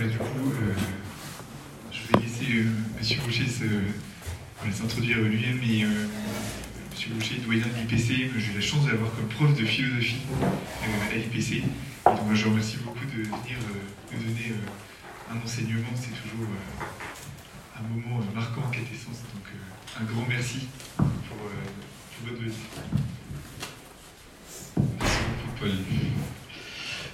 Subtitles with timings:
[0.00, 0.72] Du coup, euh,
[1.92, 3.20] je vais laisser euh, M.
[3.22, 3.44] Rocher
[4.58, 7.18] voilà, s'introduire lui-même, euh, M.
[7.18, 11.16] Rocher est doyen de l'IPC, j'ai la chance d'avoir comme prof de philosophie euh, à
[11.16, 11.52] l'IPC.
[11.56, 11.62] Et
[12.06, 16.16] donc, moi, je vous remercie beaucoup de venir euh, nous donner euh, un enseignement, c'est
[16.22, 19.20] toujours euh, un moment euh, marquant en quintessence.
[19.34, 20.60] Donc, euh, un grand merci
[20.96, 22.52] pour, euh, votre venue.
[24.98, 25.70] Merci beaucoup, Paul.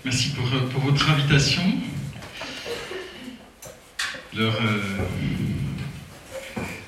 [0.05, 1.63] Merci pour, euh, pour votre invitation.
[4.39, 4.51] Euh,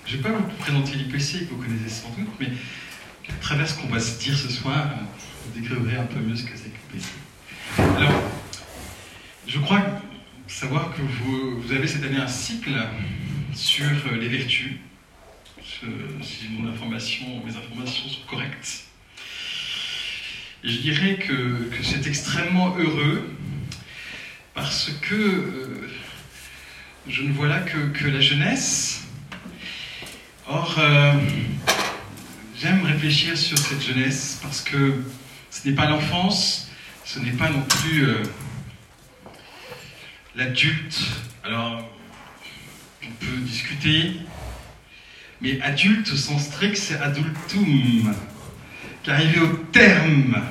[0.05, 2.49] je ne vais pas vous présenter l'IPC, que vous connaissez sans doute, mais
[3.29, 4.91] à travers ce qu'on va se dire ce soir,
[5.47, 7.09] vous découvrirez un peu mieux ce que c'est que l'IPC.
[7.97, 8.23] Alors,
[9.47, 9.83] je crois
[10.47, 12.75] savoir que vous, vous avez cette année un cycle
[13.55, 13.87] sur
[14.21, 14.73] les vertus.
[15.63, 18.85] Si mon information, mes informations sont correctes.
[20.65, 23.31] Je dirais que, que c'est extrêmement heureux
[24.55, 25.89] parce que euh,
[27.09, 29.05] je ne vois là que, que la jeunesse.
[30.47, 31.15] Or, euh,
[32.61, 35.03] j'aime réfléchir sur cette jeunesse parce que
[35.51, 36.71] ce n'est pas l'enfance,
[37.05, 38.23] ce n'est pas non plus euh,
[40.37, 41.01] l'adulte.
[41.45, 41.91] Alors,
[43.03, 44.13] on peut discuter,
[45.41, 48.15] mais adulte au sens strict, c'est adultum
[49.03, 50.43] qu'arriver au terme.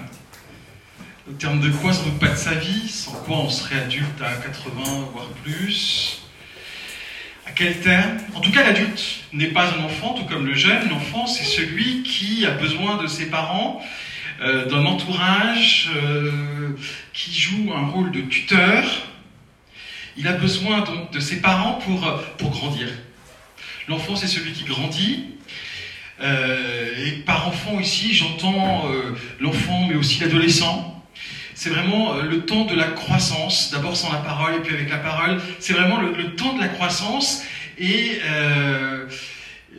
[1.29, 4.21] Au terme de quoi, sans doute pas de sa vie, sans quoi on serait adulte
[4.21, 6.26] à 80, voire plus.
[7.47, 10.89] À quel terme En tout cas, l'adulte n'est pas un enfant, tout comme le jeune.
[10.89, 13.81] L'enfant, c'est celui qui a besoin de ses parents,
[14.41, 16.75] euh, d'un entourage, euh,
[17.13, 18.83] qui joue un rôle de tuteur.
[20.17, 22.89] Il a besoin donc de ses parents pour, pour grandir.
[23.87, 25.37] L'enfant, c'est celui qui grandit,
[26.21, 30.96] euh, et par enfant ici, j'entends euh, l'enfant, mais aussi l'adolescent.
[31.57, 34.91] C'est vraiment euh, le temps de la croissance, d'abord sans la parole et puis avec
[34.91, 35.41] la parole.
[35.57, 37.41] C'est vraiment le, temps de la croissance
[37.79, 39.07] et euh,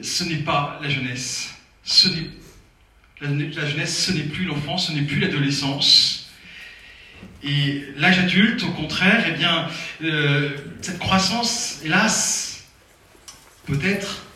[0.02, 1.54] ce n'est pas la jeunesse.
[3.20, 6.32] La, jeunesse, ce n'est plus l'enfance, ce n'est plus l'adolescence.
[7.44, 9.68] Et l'âge adulte, au contraire, eh bien,
[10.02, 12.64] euh, cette croissance, hélas,
[13.66, 14.26] peut-être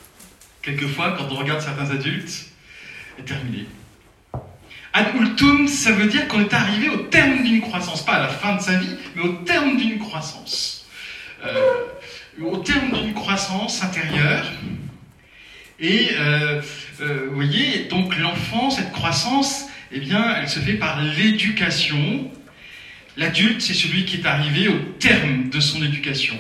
[0.63, 2.53] quelquefois, quand on regarde certains adultes,
[3.19, 3.33] est
[4.93, 5.19] terminé.
[5.19, 8.57] Adultum, ça veut dire qu'on est arrivé au terme d'une croissance, pas à la fin
[8.57, 10.87] de sa vie, mais au terme d'une croissance.
[11.45, 11.85] Euh,
[12.41, 14.51] au terme d'une croissance intérieure.
[15.81, 16.63] Et euh,
[17.01, 22.31] euh, vous voyez, donc l'enfant, cette croissance, eh bien, elle se fait par l'éducation.
[23.17, 26.37] L'adulte, c'est celui qui est arrivé au terme de son éducation.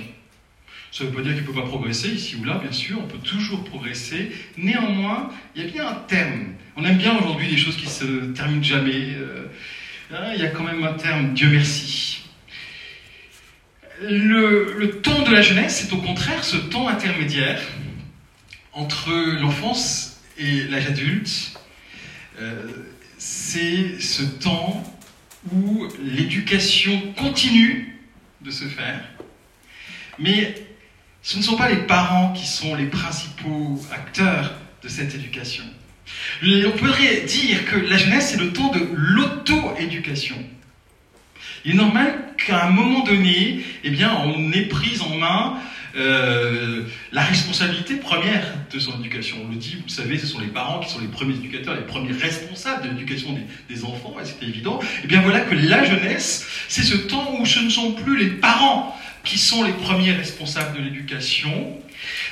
[0.92, 2.98] Ça ne veut pas dire qu'il ne peut pas progresser ici ou là, bien sûr,
[3.00, 4.30] on peut toujours progresser.
[4.58, 6.53] Néanmoins, il y a bien un terme.
[6.76, 9.14] On aime bien aujourd'hui des choses qui se terminent jamais.
[9.16, 9.47] Euh,
[10.12, 12.25] hein, il y a quand même un terme, Dieu merci.
[14.03, 17.62] Le, le temps de la jeunesse, c'est au contraire ce temps intermédiaire
[18.74, 19.10] entre
[19.41, 21.59] l'enfance et l'âge adulte.
[22.38, 22.66] Euh,
[23.16, 24.84] c'est ce temps
[25.53, 27.98] où l'éducation continue
[28.42, 29.00] de se faire,
[30.19, 30.54] mais
[31.22, 35.65] ce ne sont pas les parents qui sont les principaux acteurs de cette éducation.
[36.43, 40.37] On pourrait dire que la jeunesse, c'est le temps de l'auto-éducation.
[41.65, 45.59] Il est normal qu'à un moment donné, eh bien, on ait prise en main
[45.94, 49.37] euh, la responsabilité première de son éducation.
[49.44, 51.87] On le dit, vous savez, ce sont les parents qui sont les premiers éducateurs, les
[51.87, 54.81] premiers responsables de l'éducation des, des, enfants, et c'est évident.
[54.81, 58.16] Et eh bien voilà que la jeunesse, c'est ce temps où ce ne sont plus
[58.16, 61.78] les parents qui sont les premiers responsables de l'éducation.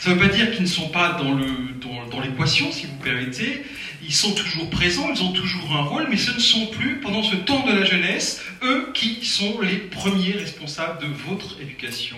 [0.00, 3.64] Ça ne veut pas dire qu'ils ne sont pas dans, l'équation, si vous permettez.
[4.02, 7.22] Ils sont toujours présents, ils ont toujours un rôle, mais ce ne sont plus, pendant
[7.22, 12.16] ce temps de la jeunesse, eux qui sont les premiers responsables de votre éducation.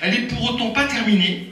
[0.00, 1.50] Elle n'est pour autant pas terminée.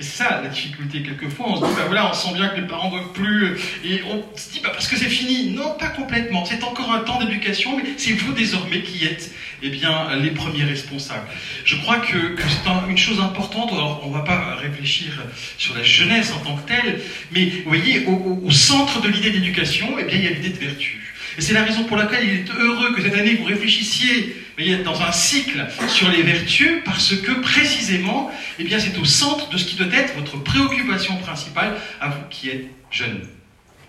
[0.00, 2.60] Et c'est ça la difficulté, quelquefois, on se dit, bah voilà, on sent bien que
[2.60, 5.50] les parents ne veulent plus, et on se dit, bah parce que c'est fini.
[5.50, 6.44] Non, pas complètement.
[6.44, 10.64] C'est encore un temps d'éducation, mais c'est vous désormais qui êtes, eh bien, les premiers
[10.64, 11.26] responsables.
[11.64, 15.12] Je crois que, c'est un, une chose importante, alors on ne va pas réfléchir
[15.56, 17.00] sur la jeunesse en tant que telle,
[17.32, 20.30] mais vous voyez, au, au, au centre de l'idée d'éducation, eh bien, il y a
[20.30, 21.14] l'idée de vertu.
[21.36, 24.82] Et c'est la raison pour laquelle il est heureux que cette année vous réfléchissiez voyez,
[24.82, 29.56] dans un cycle sur les vertus, parce que précisément, eh bien, c'est au centre de
[29.56, 33.20] ce qui doit être votre préoccupation principale à vous qui êtes jeune,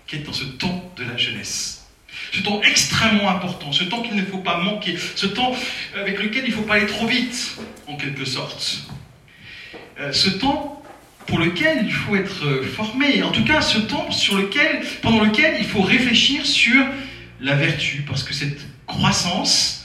[0.06, 1.88] qui êtes dans ce temps de la jeunesse.
[2.32, 5.56] Ce temps extrêmement important, ce temps qu'il ne faut pas manquer, ce temps
[5.96, 7.56] avec lequel il ne faut pas aller trop vite,
[7.88, 8.84] en quelque sorte.
[9.98, 10.82] Euh, ce temps
[11.26, 15.56] pour lequel il faut être formé, en tout cas ce temps sur lequel, pendant lequel
[15.58, 16.84] il faut réfléchir sur
[17.40, 19.79] la vertu, parce que cette croissance,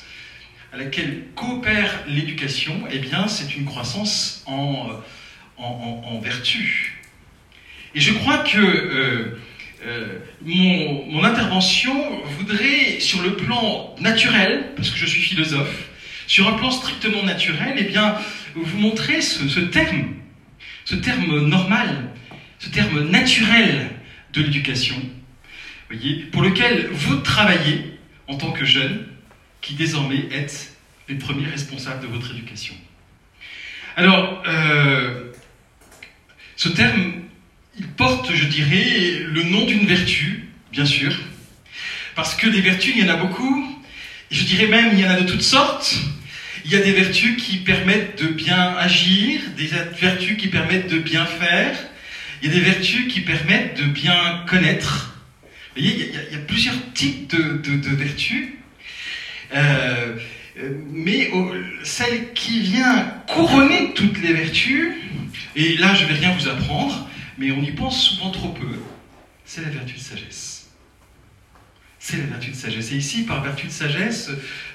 [0.76, 4.90] à laquelle coopère l'éducation, eh bien, c'est une croissance en,
[5.58, 7.02] en, vertu.
[7.94, 9.40] Et je crois que euh,
[9.86, 11.94] euh, mon, mon, intervention
[12.26, 15.90] voudrait, sur le plan naturel, parce que je suis philosophe,
[16.28, 18.18] sur un plan strictement naturel, eh bien,
[18.56, 20.16] vous montrer ce, ce terme,
[20.84, 22.10] ce terme normal,
[22.60, 23.92] ce terme naturel
[24.34, 24.98] de l'éducation,
[25.90, 29.06] voyez, pour lequel vous travaillez en tant que jeune,
[29.66, 30.74] qui désormais êtes
[31.10, 32.76] les premiers responsables de votre éducation.
[33.96, 35.32] Alors, euh,
[36.56, 37.24] ce terme,
[37.78, 41.16] il porte, je dirais, le nom d'une vertu, bien sûr,
[42.14, 43.84] parce que des vertus, il y en a beaucoup,
[44.30, 45.96] je dirais même, il y en a de toutes sortes.
[46.64, 49.68] Il y a des vertus qui permettent de bien agir, des
[50.00, 51.76] vertus qui permettent de bien faire,
[52.42, 55.16] il y a des vertus qui permettent de bien connaître.
[55.76, 58.56] Vous voyez, il y a, plusieurs types de, vertus.
[59.54, 60.16] Euh,
[60.92, 61.32] mais
[61.84, 64.94] celle qui vient couronner toutes les vertus,
[65.56, 68.80] et là je ne vais rien vous apprendre, mais on y pense souvent trop peu,
[69.44, 70.56] c'est la vertu de sagesse.
[72.00, 72.92] C'est la vertu de sagesse.
[72.92, 74.30] Et ici, par vertu de sagesse,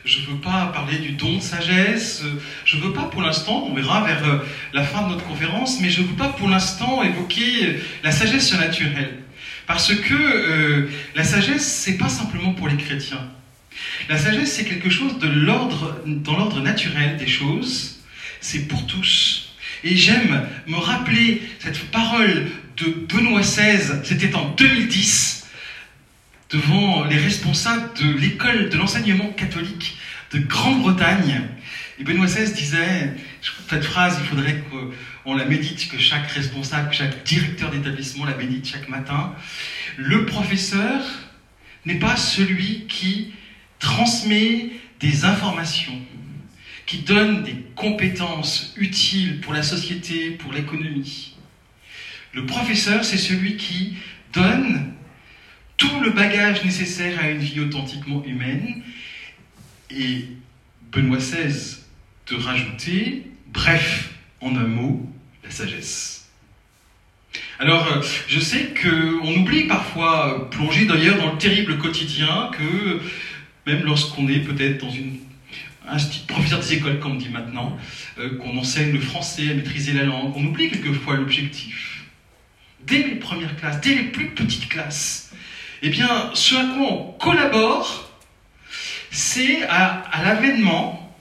[0.05, 2.25] je ne veux pas parler du don de sagesse,
[2.65, 4.39] je ne veux pas pour l'instant, on verra vers euh,
[4.73, 8.53] la fin de notre conférence, mais je ne veux pas pour l'instant évoquer la sagesse
[8.59, 9.21] naturelle.
[9.69, 13.31] Parce que euh, la sagesse, c'est pas simplement pour les chrétiens.
[14.09, 18.01] La sagesse, c'est quelque chose de l'ordre, dans l'ordre naturel des choses,
[18.41, 19.55] c'est pour tous.
[19.85, 22.47] Et j'aime me rappeler cette parole
[22.77, 25.47] de Benoît XVI, c'était en 2010,
[26.51, 29.97] devant les responsables de l'école de l'enseignement catholique
[30.33, 31.43] de Grande-Bretagne.
[31.99, 33.15] Et Benoît XVI disait,
[33.69, 34.65] cette phrase, il faudrait
[35.25, 39.35] qu'on la médite, que chaque responsable, que chaque directeur d'établissement la médite chaque matin.
[39.97, 41.03] Le professeur
[41.87, 43.33] n'est pas celui qui
[43.81, 45.99] transmet des informations,
[46.87, 51.37] qui donne des compétences utiles pour la société, pour l'économie.
[52.33, 53.95] Le professeur, c'est celui qui
[54.33, 54.93] donne
[55.77, 58.83] tout le bagage nécessaire à une vie authentiquement humaine.
[59.91, 60.27] Et
[60.93, 61.79] Benoît XVI
[62.29, 64.11] de rajouter, bref,
[64.41, 65.11] en un mot,
[65.43, 66.29] la sagesse.
[67.59, 73.01] Alors, euh, je sais qu'on oublie parfois, plongé d'ailleurs dans le terrible quotidien, que
[73.67, 75.19] même lorsqu'on est peut-être dans une,
[75.89, 75.97] un
[76.29, 77.77] professeur des écoles, comme on dit maintenant,
[78.19, 82.05] euh, qu'on enseigne le français, à maîtriser la langue, on oublie quelquefois l'objectif.
[82.87, 85.33] Dès les premières classes, dès les plus petites classes,
[85.83, 88.11] eh bien, ce à quoi on collabore,
[89.11, 91.15] c'est à, l'avènement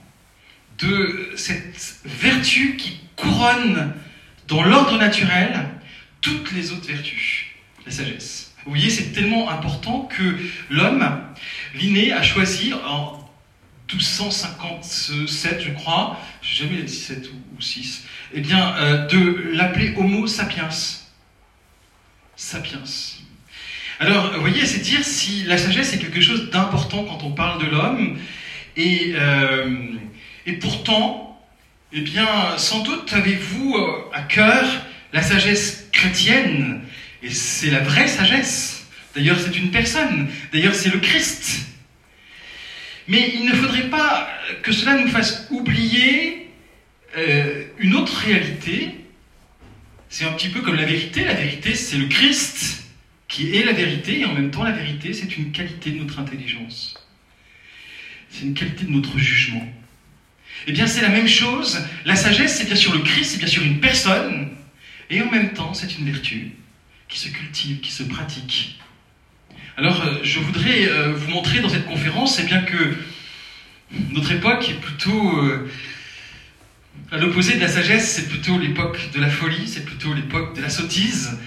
[0.78, 3.94] de cette vertu qui couronne
[4.48, 5.68] dans l'ordre naturel
[6.20, 7.46] toutes les autres vertus,
[7.86, 8.54] la sagesse.
[8.64, 10.36] Vous voyez, c'est tellement important que
[10.68, 11.06] l'homme,
[11.74, 13.20] Linné, a choisi en
[13.90, 20.26] 1257, je crois, je jamais dit 7 ou 6, eh bien, euh, de l'appeler Homo
[20.26, 20.68] sapiens.
[22.36, 22.82] Sapiens.
[23.98, 27.62] Alors, vous voyez, c'est dire si la sagesse est quelque chose d'important quand on parle
[27.62, 28.18] de l'homme,
[28.76, 29.76] et, euh,
[30.46, 31.40] et pourtant,
[31.92, 34.64] eh bien, sans doute avez-vous euh, à cœur
[35.12, 36.82] la sagesse chrétienne,
[37.22, 38.79] et c'est la vraie sagesse.
[39.14, 41.66] D'ailleurs, c'est une personne, d'ailleurs, c'est le Christ.
[43.08, 44.28] Mais il ne faudrait pas
[44.62, 46.48] que cela nous fasse oublier
[47.16, 48.94] euh, une autre réalité.
[50.08, 51.24] C'est un petit peu comme la vérité.
[51.24, 52.84] La vérité, c'est le Christ
[53.26, 56.18] qui est la vérité, et en même temps la vérité, c'est une qualité de notre
[56.18, 56.94] intelligence.
[58.28, 59.66] C'est une qualité de notre jugement.
[60.66, 61.80] Eh bien, c'est la même chose.
[62.04, 64.50] La sagesse, c'est bien sûr le Christ, c'est bien sûr une personne,
[65.10, 66.50] et en même temps, c'est une vertu
[67.08, 68.80] qui se cultive, qui se pratique.
[69.80, 72.96] Alors, euh, je voudrais euh, vous montrer dans cette conférence, c'est bien que
[74.12, 75.70] notre époque est plutôt euh,
[77.10, 80.60] à l'opposé de la sagesse, c'est plutôt l'époque de la folie, c'est plutôt l'époque de
[80.60, 81.38] la sottise.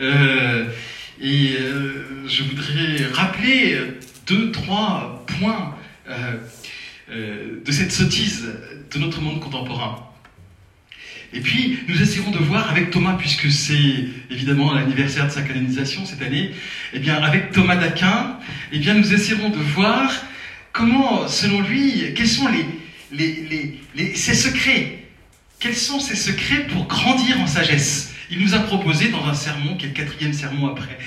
[0.00, 1.58] Et
[2.26, 3.78] je voudrais rappeler
[4.26, 5.76] deux, trois points
[6.08, 8.48] de cette sottise
[8.90, 10.11] de notre monde contemporain.
[11.34, 16.04] Et puis, nous essaierons de voir avec Thomas, puisque c'est évidemment l'anniversaire de sa canonisation
[16.04, 16.50] cette année,
[16.92, 18.38] eh bien, avec Thomas d'Aquin,
[18.70, 20.12] eh bien, nous essaierons de voir
[20.72, 22.48] comment, selon lui, quels sont
[24.14, 24.98] ses secrets.
[25.58, 28.12] Quels sont ses secrets pour grandir en sagesse?
[28.30, 30.98] Il nous a proposé dans un sermon, qui est le quatrième sermon après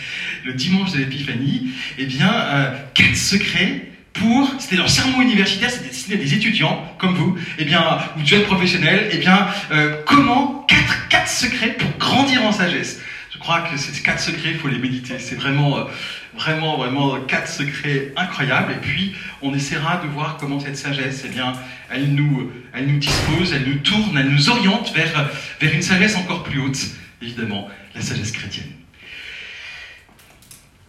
[0.44, 5.89] le dimanche de l'Épiphanie, eh bien, euh, quatre secrets pour, c'était leur sermon universitaire, c'était
[5.89, 10.01] destiné à des étudiants comme vous, eh bien, ou de jeunes professionnels, eh bien, euh,
[10.05, 10.65] comment
[11.10, 13.00] quatre, secrets pour grandir en sagesse.
[13.34, 15.19] Je crois que ces quatre secrets, il faut les méditer.
[15.19, 15.88] C'est vraiment
[16.36, 18.74] Vraiment, vraiment, quatre secrets incroyables.
[18.74, 21.53] Et puis, on essaiera de voir comment cette sagesse, eh bien,
[21.89, 25.29] elle nous, elle nous dispose, elle nous tourne, elle nous oriente vers,
[25.62, 26.77] vers une sagesse encore plus haute,
[27.22, 28.72] évidemment, la sagesse chrétienne.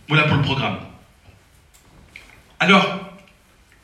[0.08, 0.78] Voilà pour le programme.
[2.58, 3.05] Alors,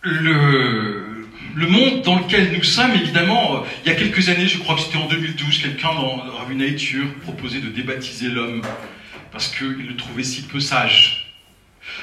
[0.02, 4.58] le, le monde dans lequel nous sommes, évidemment, euh, il y a quelques années, je
[4.58, 8.62] crois que c'était en 2012, quelqu'un dans Revue Nature proposait de débaptiser l'homme
[9.30, 11.34] parce qu'il le trouvait si peu sage.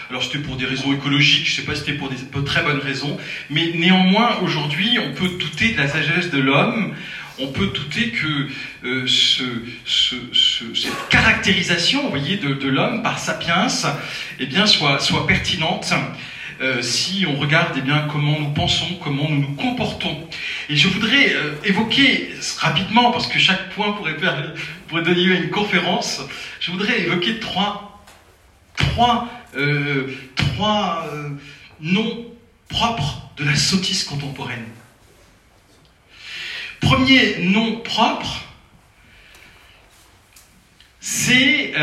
[0.09, 2.63] Alors c'était pour des raisons écologiques, je ne sais pas si c'était pour des très
[2.63, 3.17] bonnes raisons,
[3.49, 6.93] mais néanmoins aujourd'hui on peut douter de la sagesse de l'homme,
[7.39, 8.47] on peut douter que
[8.85, 9.43] euh, ce,
[9.85, 10.15] ce,
[10.75, 13.67] cette caractérisation, vous voyez, de, de l'homme par sapiens,
[14.39, 15.93] eh bien, soit, soit pertinente.
[16.61, 20.27] Euh, si on regarde eh comment nous pensons, comment nous nous comportons.
[20.67, 24.17] Et je voudrais euh, évoquer rapidement, parce que chaque point pourrait
[25.03, 26.21] donner lieu à une conférence,
[26.59, 28.03] je voudrais évoquer trois,
[28.75, 31.09] trois, euh, trois
[31.79, 32.25] noms
[32.67, 34.65] propres de la sottise contemporaine.
[36.81, 38.43] Premier nom propre,
[40.99, 41.73] c'est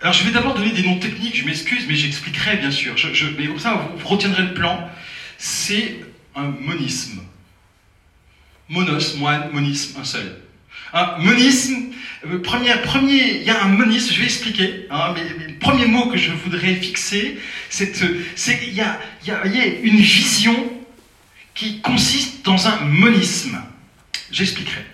[0.00, 2.94] alors je vais d'abord donner des noms techniques, je m'excuse, mais j'expliquerai bien sûr.
[3.38, 4.88] Mais comme ça, vous, retiendrez le plan.
[5.36, 6.00] C'est
[6.34, 7.20] un monisme.
[8.68, 10.40] Monos, moine, monisme, un seul.
[10.94, 11.92] Un monisme,
[12.26, 15.86] euh, premier, premier, il y a un monisme, je vais expliquer, hein, mais, le premier
[15.86, 17.38] mot que je voudrais fixer,
[17.68, 20.72] c'est qu'il y a, y, a, y a une vision
[21.54, 23.60] qui consiste dans un monisme.
[24.32, 24.84] J'expliquerai.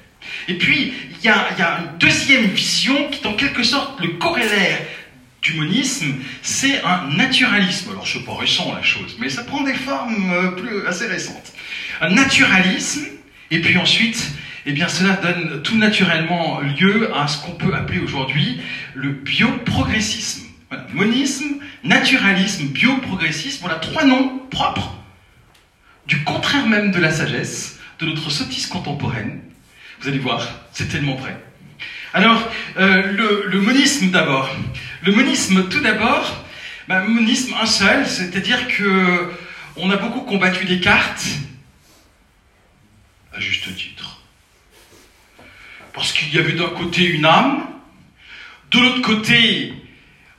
[0.49, 4.81] Et puis, il y, a, une deuxième vision qui est en quelque sorte le corrélaire
[5.55, 7.91] monisme, c'est un naturalisme.
[7.91, 10.87] Alors, je ne sais pas récent la chose, mais ça prend des formes euh, plus,
[10.87, 11.53] assez récentes.
[12.01, 13.07] Un naturalisme,
[13.51, 14.33] et puis ensuite,
[14.67, 18.61] eh bien, cela donne tout naturellement lieu à ce qu'on peut appeler aujourd'hui
[18.95, 20.43] le bioprogressisme.
[20.93, 24.97] Monisme, naturalisme, bioprogressisme, voilà trois noms propres
[26.07, 29.41] du contraire même de la sagesse, de notre sottise contemporaine,
[30.01, 31.37] vous allez voir, c'est tellement vrai.
[32.13, 32.49] Alors,
[32.79, 34.49] euh, le, monisme d'abord.
[35.07, 36.45] Le monisme tout d'abord,
[36.89, 39.33] bah, monisme un seul, c'est-à-dire que
[39.77, 41.29] on a beaucoup combattu Descartes,
[43.33, 44.21] à juste titre.
[45.93, 47.69] Parce qu'il y avait d'un côté une âme,
[48.73, 49.75] de l'autre côté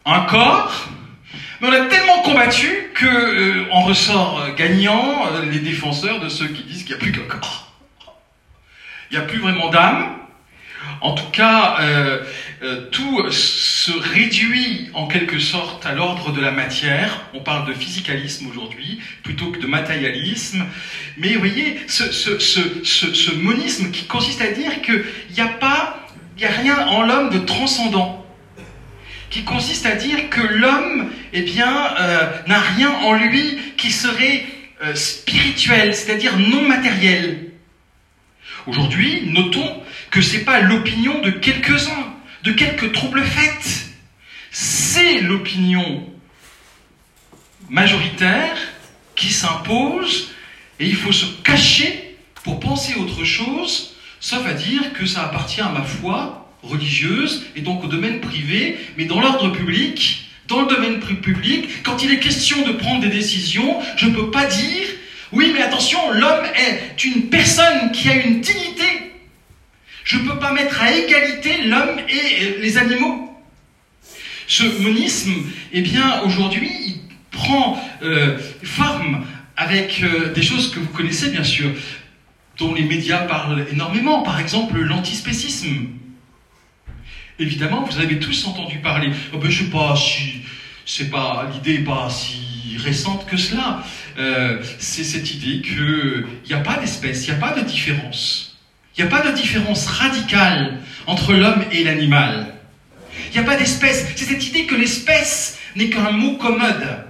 [0.06, 0.90] un corps,
[1.62, 6.64] mais on a tellement combattu que euh, ressort gagnant euh, les défenseurs de ceux qui
[6.64, 7.72] disent qu'il n'y a plus qu'un corps.
[9.12, 10.18] Il n'y a plus vraiment d'âme.
[11.00, 11.78] En tout cas,
[12.62, 17.26] euh, euh, tout se réduit en quelque sorte à l'ordre de la matière.
[17.34, 20.66] On parle de physicalisme aujourd'hui plutôt que de matérialisme.
[21.18, 26.50] Mais vous voyez, ce, monisme qui consiste à dire qu'il n'y a pas, il a
[26.50, 28.26] rien en l'homme de transcendant
[29.30, 34.46] qui consiste à dire que l'homme, eh bien, euh, n'a rien en lui qui serait
[34.94, 37.52] spirituel, c'est-à-dire non matériel.
[38.68, 42.07] Aujourd'hui, notons que ce n'est pas l'opinion de quelques-uns,
[42.48, 43.92] de quelques troubles faits.
[44.52, 46.08] C'est l'opinion
[47.70, 48.58] majoritaire
[49.16, 50.32] qui s'impose
[50.80, 55.60] et il faut se cacher pour penser autre chose, sauf à dire que ça appartient
[55.60, 60.68] à ma foi religieuse et donc au domaine privé, mais dans l'ordre public, dans le
[60.68, 64.88] domaine public, quand il est question de prendre des décisions, je ne peux pas dire
[65.34, 69.07] oui, mais attention, l'homme est une personne qui a une dignité.
[70.08, 73.38] Je ne peux pas mettre à égalité l'homme et les animaux.
[74.48, 75.34] Ce monisme,
[75.74, 79.26] eh bien, aujourd'hui, il prend euh, forme
[79.58, 81.72] avec euh, des choses que vous connaissez, bien sûr,
[82.58, 84.24] dont les médias parlent énormément.
[84.24, 85.88] Par exemple, l'antispécisme.
[87.38, 89.12] Évidemment, vous avez tous entendu parler.
[89.34, 90.36] Oh ben, je sais pas si
[90.86, 93.84] c'est pas l'idée pas si récente que cela.
[94.18, 98.47] Euh, c'est cette idée qu'il n'y a pas d'espèce, il n'y a pas de différence.
[98.98, 102.56] Il n'y a pas de différence radicale entre l'homme et l'animal.
[103.28, 104.08] Il n'y a pas d'espèce.
[104.16, 107.06] C'est cette idée que l'espèce n'est qu'un mot commode.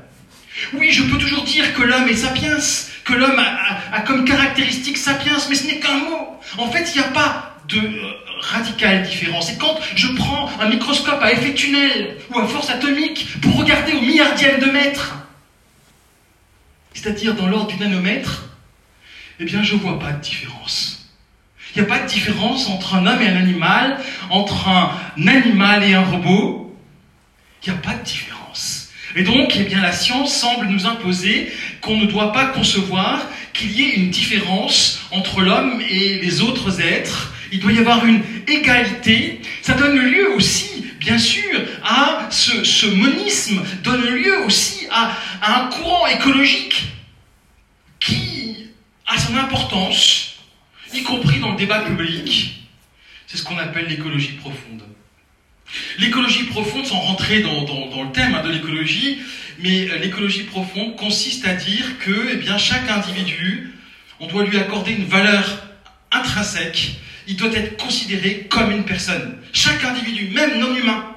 [0.74, 2.58] Oui, je peux toujours dire que l'homme est sapiens,
[3.06, 6.40] que l'homme a, comme caractéristique sapiens, mais ce n'est qu'un mot.
[6.58, 9.52] En fait, il n'y a pas de euh, radicale différence.
[9.52, 13.94] Et quand je prends un microscope à effet tunnel ou à force atomique pour regarder
[13.94, 15.16] au milliardième de mètre,
[16.94, 18.50] c'est-à-dire dans l'ordre du nanomètre,
[19.40, 20.87] eh bien, je ne vois pas de différence.
[21.78, 24.00] Il n'y a pas de différence entre un homme et un animal,
[24.32, 26.76] entre un animal et un robot.
[27.62, 28.90] Il n'y a pas de différence.
[29.16, 33.22] Et donc, eh bien, la science semble nous imposer qu'on ne doit pas concevoir
[33.54, 37.32] qu'il y ait une différence entre l'homme et les autres êtres.
[37.52, 39.40] Il doit y avoir une égalité.
[39.62, 45.12] Ça donne lieu aussi, bien sûr, à ce, monisme donne lieu aussi à,
[45.44, 46.88] un courant écologique
[48.00, 48.66] qui
[49.06, 50.37] a son importance,
[50.94, 52.64] y compris dans le débat public.
[53.28, 54.84] C'est ce qu'on appelle l'écologie profonde.
[56.00, 59.20] L'écologie profonde, sans rentrer dans, le thème hein, de l'écologie,
[59.60, 63.74] mais euh, l'écologie profonde consiste à dire que eh chaque individu,
[64.20, 65.68] on doit lui accorder une valeur
[66.12, 69.38] intrinsèque, il doit être considéré comme une personne.
[69.52, 71.17] Chaque individu, même non humain.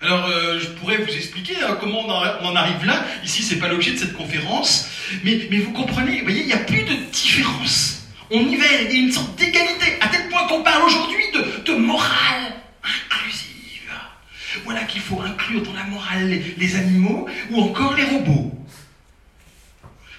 [0.00, 3.04] Alors, euh, je pourrais vous expliquer hein, comment on en, arrive là.
[3.24, 4.88] Ici, c'est pas l'objet de cette conférence,
[5.24, 8.06] mais, mais vous comprenez, vous voyez, il n'y a plus de différence.
[8.30, 11.24] On y va, il y a une sorte d'égalité, à tel point qu'on parle aujourd'hui
[11.34, 12.52] de, de morale
[13.10, 13.90] inclusive.
[14.64, 18.52] Voilà qu'il faut inclure dans la morale les, animaux ou encore les robots.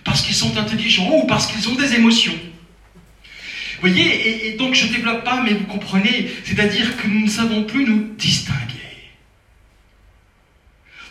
[0.04, 2.34] Parce qu'ils sont intelligents ou parce qu'ils ont des émotions.
[2.34, 7.30] Vous voyez, et, donc je ne développe pas, mais vous comprenez, c'est-à-dire que nous ne
[7.30, 8.79] savons plus nous distinguer.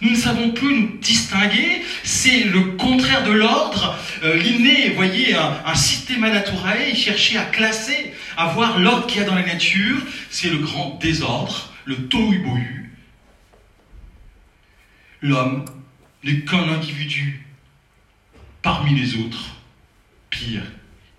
[0.00, 3.98] Nous ne savons plus nous distinguer, c'est le contraire de l'ordre.
[4.22, 9.24] Euh, L'inné, voyez, un, un système naturel, chercher à classer, à voir l'ordre qu'il y
[9.24, 9.98] a dans la nature,
[10.30, 12.90] c'est le grand désordre, le tohu-bohu.
[15.20, 15.64] L'homme
[16.22, 17.44] n'est qu'un individu
[18.62, 19.56] parmi les autres.
[20.30, 20.62] Pire,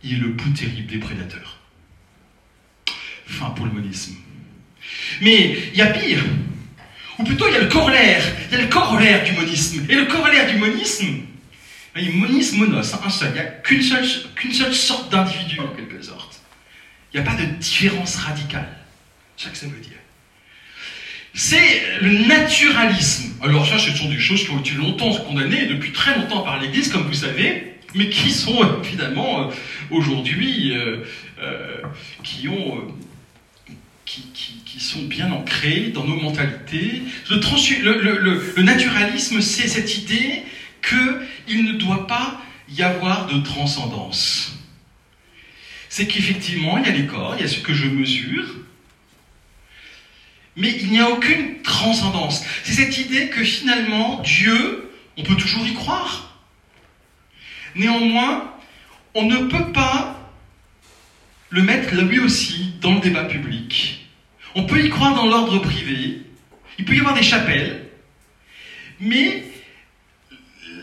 [0.03, 1.59] il est le plus terrible des prédateurs.
[3.25, 4.15] Fin pour le monisme.
[5.21, 6.23] Mais il y a pire.
[7.17, 8.23] Ou plutôt, il y a le corollaire.
[8.49, 9.85] Il y a le corollaire du monisme.
[9.89, 11.05] Et le corollaire du monisme,
[11.95, 13.29] il monisme monos, un seul.
[13.29, 16.41] Il n'y a qu'une seule, qu'une seule sorte d'individu, en quelque sorte.
[17.13, 18.69] Il n'y a pas de différence radicale.
[19.37, 19.99] C'est ça que ça veut dire
[21.33, 23.33] c'est le naturalisme.
[23.41, 26.59] Alors ça, ce sont des choses qui ont été longtemps condamnées, depuis très longtemps par
[26.59, 29.53] l'Église, comme vous savez, mais qui sont évidemment euh,
[29.89, 30.97] aujourd'hui, euh,
[31.41, 31.77] euh,
[32.23, 32.87] qui ont...
[34.11, 37.03] Qui, sont bien ancrés dans nos mentalités.
[37.29, 40.41] Le, naturalisme, c'est cette idée
[40.81, 44.57] qu'il ne doit pas y avoir de transcendance.
[45.89, 48.47] C'est qu'effectivement, il y a les corps, il y a ce que je mesure,
[50.55, 52.43] mais il n'y a aucune transcendance.
[52.63, 56.39] C'est cette idée que finalement, Dieu, on peut toujours y croire.
[57.75, 58.55] Néanmoins,
[59.13, 60.19] on ne peut pas
[61.51, 63.98] le mettre lui aussi dans le débat public.
[64.55, 66.21] On peut y croire dans l'ordre privé,
[66.77, 67.85] il peut y avoir des chapelles,
[68.99, 69.43] mais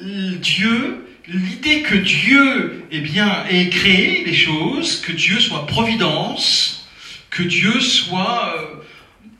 [0.02, 6.86] Dieu, l'idée que Dieu eh bien, ait créé les choses, que Dieu soit providence,
[7.30, 8.75] que Dieu soit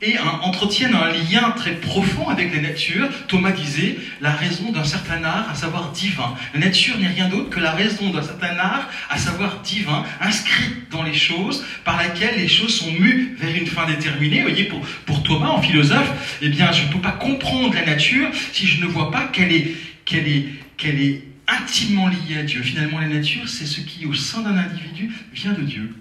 [0.01, 3.07] et entretiennent un lien très profond avec la nature.
[3.27, 6.35] Thomas disait la raison d'un certain art, à savoir divin.
[6.53, 10.89] La nature n'est rien d'autre que la raison d'un certain art, à savoir divin, inscrite
[10.91, 14.37] dans les choses, par laquelle les choses sont mues vers une fin déterminée.
[14.37, 17.85] Vous voyez, pour, pour Thomas, en philosophe, eh bien, je ne peux pas comprendre la
[17.85, 20.45] nature si je ne vois pas qu'elle est, qu'elle est,
[20.77, 22.61] qu'elle est intimement liée à Dieu.
[22.61, 25.95] Finalement, la nature, c'est ce qui, au sein d'un individu, vient de Dieu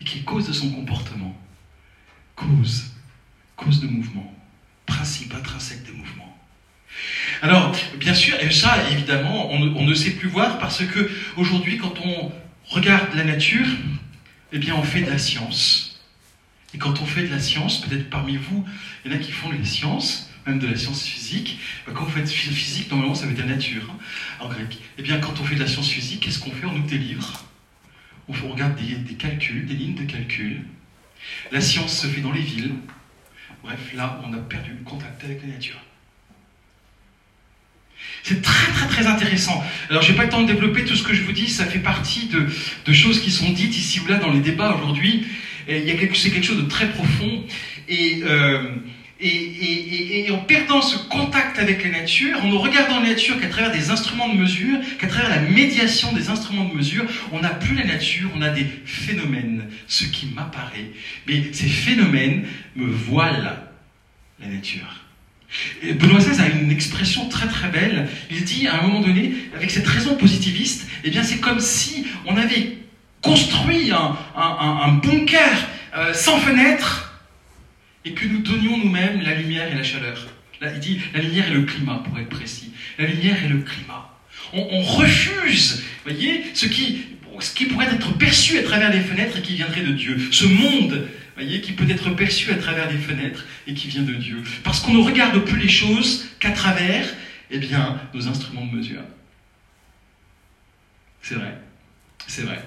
[0.00, 1.36] et qui est cause de son comportement
[2.36, 2.92] cause,
[3.56, 4.32] cause de mouvement,
[4.84, 6.36] principe intrinsèque des mouvements.
[7.42, 11.94] Alors, bien sûr, et ça, évidemment, on ne, sait plus voir parce que aujourd'hui, quand
[12.04, 12.32] on
[12.68, 13.66] regarde la nature,
[14.52, 16.00] eh bien, on fait de la science.
[16.74, 18.64] Et quand on fait de la science, peut-être parmi vous,
[19.04, 21.58] il y en a qui font de la science, même de la science physique.
[21.92, 23.98] Quand vous faites physique, normalement, ça veut dire nature, hein,
[24.40, 24.78] en grec.
[24.96, 26.66] Eh bien, quand on fait de la science physique, qu'est-ce qu'on fait?
[26.66, 27.44] On ouvre des livres,
[28.28, 30.62] on regarde des calculs, des lignes de calcul,
[31.52, 32.72] la science se fait dans les villes.
[33.62, 35.80] Bref, là, on a perdu le contact avec la nature.
[38.22, 39.64] C'est très très très intéressant.
[39.88, 41.64] Alors je n'ai pas le temps de développer tout ce que je vous dis, ça
[41.64, 45.26] fait partie de, choses qui sont dites ici ou là dans les débats aujourd'hui.
[45.66, 47.44] C'est quelque chose de très profond.
[47.88, 48.62] Et euh,
[49.20, 53.72] et, en perdant ce contact avec la nature, en ne regardant la nature qu'à travers
[53.72, 57.74] des instruments de mesure, qu'à travers la médiation des instruments de mesure, on n'a plus
[57.74, 60.90] la nature, on a des phénomènes, ce qui m'apparaît.
[61.26, 63.58] Mais ces phénomènes me voilent
[64.40, 65.06] la nature.
[65.82, 68.08] Benoît XVI a une expression très très belle.
[68.30, 72.04] Il dit à un moment donné, avec cette raison positiviste, eh bien c'est comme si
[72.26, 72.78] on avait
[73.22, 77.05] construit un, bunker euh, sans fenêtre
[78.06, 80.28] et que nous donnions nous-mêmes la lumière et la chaleur.
[80.60, 82.70] Là, il dit la lumière et le climat, pour être précis.
[82.98, 84.10] La lumière et le climat.
[84.52, 87.04] On, refuse, voyez, ce qui,
[87.40, 90.18] ce qui pourrait être perçu à travers les fenêtres et qui viendrait de Dieu.
[90.30, 94.14] Ce monde, voyez, qui peut être perçu à travers les fenêtres et qui vient de
[94.14, 94.40] Dieu.
[94.62, 97.12] Parce qu'on ne regarde plus les choses qu'à travers,
[97.50, 99.02] eh bien, nos instruments de mesure.
[101.22, 101.58] C'est vrai.
[102.28, 102.64] C'est vrai.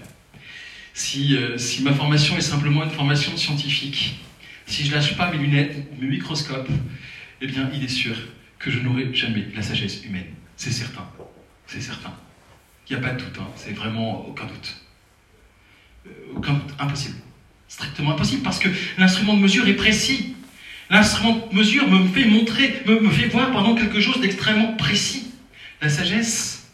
[0.93, 4.19] Si, euh, si ma formation est simplement une formation scientifique,
[4.69, 6.69] si je lâche pas mes lunettes, mes microscopes,
[7.41, 8.15] eh bien, il est sûr
[8.59, 10.27] que je n'aurai jamais la sagesse humaine.
[10.55, 11.07] C'est certain.
[11.65, 12.13] C'est certain.
[12.87, 13.47] Il n'y a pas de doute, hein.
[13.55, 14.77] c'est vraiment aucun doute.
[16.05, 17.17] Euh, aucun doute, impossible.
[17.67, 20.35] Strictement impossible, parce que l'instrument de mesure est précis.
[20.89, 25.31] L'instrument de mesure me fait montrer, me, me fait voir pardon, quelque chose d'extrêmement précis.
[25.81, 26.67] La sagesse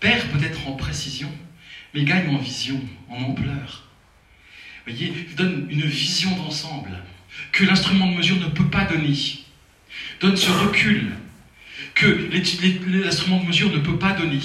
[0.00, 1.30] perd peut-être en précision,
[1.94, 3.88] mais gagne en vision, en ampleur.
[4.86, 7.02] Vous voyez, donne une vision d'ensemble
[7.52, 9.14] que l'instrument de mesure ne peut pas donner.
[10.20, 11.12] Donne ce recul
[11.94, 12.28] que
[13.04, 14.40] l'instrument de mesure ne peut pas donner.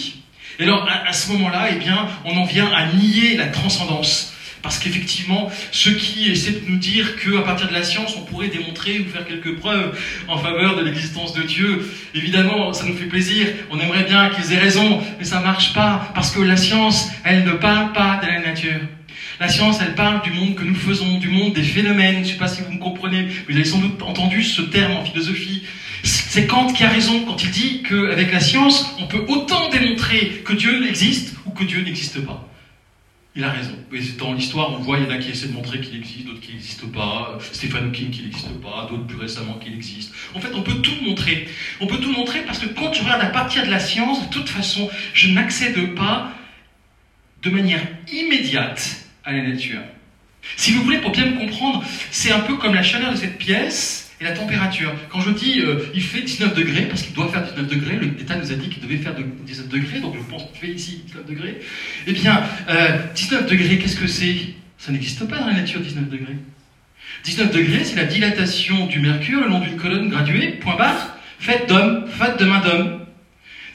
[0.59, 4.33] Et alors, à, ce moment-là, eh bien, on en vient à nier la transcendance.
[4.61, 8.49] Parce qu'effectivement, ceux qui essaient de nous dire qu'à partir de la science, on pourrait
[8.49, 9.97] démontrer ou faire quelques preuves
[10.27, 13.47] en faveur de l'existence de Dieu, évidemment, ça nous fait plaisir.
[13.71, 16.11] On aimerait bien qu'ils aient raison, mais ça marche pas.
[16.13, 18.81] Parce que la science, elle ne parle pas de la nature.
[19.39, 22.15] La science, elle parle du monde que nous faisons, du monde des phénomènes.
[22.15, 24.91] Je ne sais pas si vous me comprenez, vous avez sans doute entendu ce terme
[24.91, 25.63] en philosophie.
[26.03, 30.41] C'est Kant qui a raison quand il dit qu'avec la science, on peut autant démontrer
[30.43, 32.49] que Dieu existe ou que Dieu n'existe pas.
[33.35, 33.71] Il a raison.
[34.17, 36.41] dans l'histoire, on voit, il y en a qui essaient de montrer qu'il existe, d'autres
[36.41, 37.37] qui n'existent pas.
[37.53, 40.13] Stéphane Hawking qui n'existe pas, d'autres plus récemment qui existe.
[40.35, 41.47] En fait, on peut tout montrer.
[41.79, 44.33] On peut tout montrer parce que quand je regarde à partir de la science, de
[44.33, 46.33] toute façon, je n'accède pas
[47.41, 49.79] de manière immédiate à la nature.
[50.55, 53.37] Si vous voulez, pour bien me comprendre, c'est un peu comme la chaleur de cette
[53.37, 54.93] pièce et la température.
[55.09, 58.35] Quand je dis euh, il fait 19 degrés, parce qu'il doit faire 19 degrés, l'État
[58.35, 61.25] nous a dit qu'il devait faire 19 degrés, donc je pense qu'il fait ici 19
[61.25, 61.61] degrés.
[62.07, 62.43] Eh bien,
[63.15, 64.35] 19 euh, degrés, qu'est-ce que c'est?
[64.77, 66.37] Ça n'existe pas dans la nature, 19 degrés.
[67.23, 71.67] 19 degrés, c'est la dilatation du mercure le long d'une colonne graduée, point barre, faite
[71.67, 72.99] d'homme, faite de main d'homme.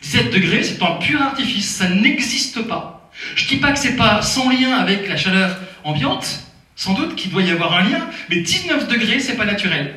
[0.03, 3.04] 17 degrés, c'est un pur artifice, ça n'existe pas.
[3.35, 6.45] Je ne dis pas que c'est pas sans lien avec la chaleur ambiante,
[6.77, 9.95] sans doute qu'il doit y avoir un lien, mais 19 degrés, c'est pas naturel.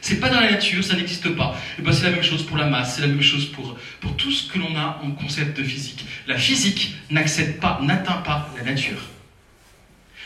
[0.00, 1.54] C'est pas dans la nature, ça n'existe pas.
[1.78, 4.16] Et ben c'est la même chose pour la masse, c'est la même chose pour, pour
[4.16, 6.06] tout ce que l'on a en concept de physique.
[6.26, 8.98] La physique n'accède pas, n'atteint pas la nature.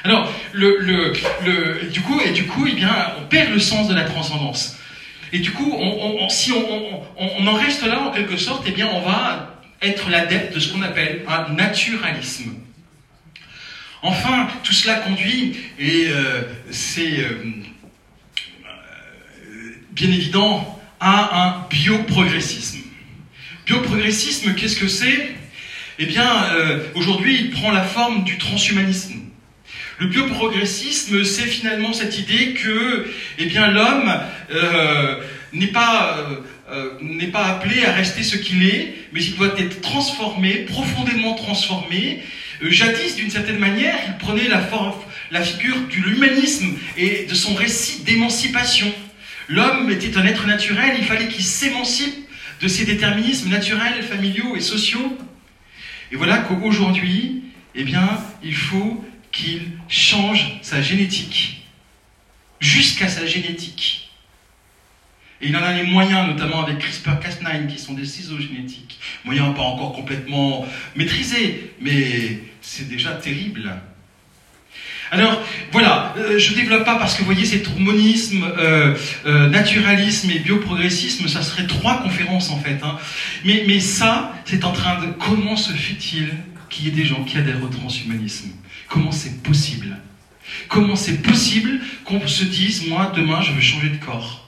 [0.04, 1.12] Alors, le, le,
[1.44, 4.76] le, du coup, et du coup, eh bien, on perd le sens de la transcendance.
[5.32, 8.86] Et du coup, on, si on, on, en reste là, en quelque sorte, eh bien,
[8.92, 9.53] on va
[9.84, 12.54] être l'adepte de ce qu'on appelle un naturalisme.
[14.02, 17.44] Enfin, tout cela conduit, et euh, c'est euh,
[19.92, 22.80] bien évident, à un bioprogressisme.
[23.66, 25.34] Bioprogressisme, qu'est-ce que c'est?
[25.98, 29.20] Eh bien, euh, aujourd'hui, il prend la forme du transhumanisme.
[29.98, 33.06] Le bioprogressisme, c'est finalement cette idée que,
[33.38, 34.12] eh l'homme
[34.50, 35.20] euh,
[35.54, 36.18] n'est pas
[36.70, 41.34] euh, n'est pas appelé à rester ce qu'il est, mais il doit être transformé, profondément
[41.34, 42.22] transformé.
[42.62, 44.66] jadis, d'une certaine manière, il prenait la,
[45.30, 48.90] la figure de l'humanisme et de son récit d'émancipation.
[49.48, 52.14] L'homme était un être naturel, il fallait qu'il s'émancipe
[52.62, 55.18] de ses déterminismes naturels, familiaux et sociaux.
[56.12, 57.42] Et voilà qu'aujourd'hui,
[57.74, 61.62] eh bien, il faut qu'il change sa génétique,
[62.60, 64.03] jusqu'à sa génétique.
[65.44, 68.98] Et il en a les moyens, notamment avec CRISPR-Cas9, qui sont des ciseaux génétiques.
[69.26, 73.70] Moyens pas encore complètement maîtrisés, mais c'est déjà terrible.
[75.10, 75.38] Alors
[75.70, 80.30] voilà, euh, je ne développe pas parce que vous voyez, c'est monisme, euh, euh, naturalisme
[80.30, 82.80] et bioprogressisme, ça serait trois conférences en fait.
[82.82, 82.96] Hein.
[83.44, 85.08] Mais, mais ça, c'est en train de...
[85.12, 86.30] Comment se fait-il
[86.70, 88.48] qu'il y ait des gens qui adhèrent au transhumanisme?
[88.88, 89.98] Comment c'est possible?
[90.68, 94.43] Comment c'est possible qu'on se dise, moi, demain, je veux changer de corps?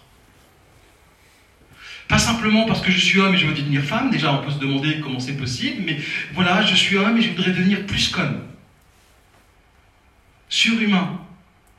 [2.09, 4.51] Pas simplement parce que je suis homme et je veux devenir femme, déjà on peut
[4.51, 5.99] se demander comment c'est possible, mais
[6.35, 8.42] voilà, je suis homme et je voudrais devenir plus qu'homme.
[10.49, 11.21] Surhumain.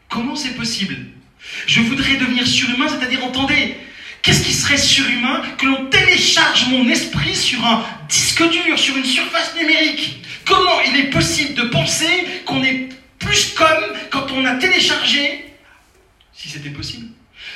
[0.10, 0.98] Comment c'est possible?
[1.66, 3.78] Je voudrais devenir surhumain, c'est-à-dire, entendez,
[4.22, 9.06] qu'est-ce qui serait surhumain que l'on télécharge mon esprit sur un disque dur, sur une
[9.06, 10.24] surface numérique?
[10.46, 12.10] Comment il est possible de penser
[12.46, 15.46] qu'on est plus comme quand on a téléchargé,
[16.34, 17.08] si c'était possible,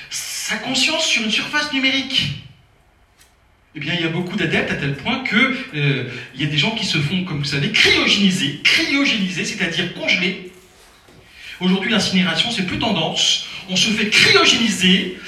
[0.10, 2.44] sa conscience sur une surface numérique?
[3.76, 6.48] Eh bien, il y a beaucoup d'adeptes à tel point que euh, il y a
[6.48, 10.52] des gens qui se font, comme vous savez, cryogéniser, cryogéniser, c'est-à-dire congeler,
[11.62, 13.46] Aujourd'hui, l'incinération, c'est plus tendance.
[13.70, 15.20] On se fait cryogéniser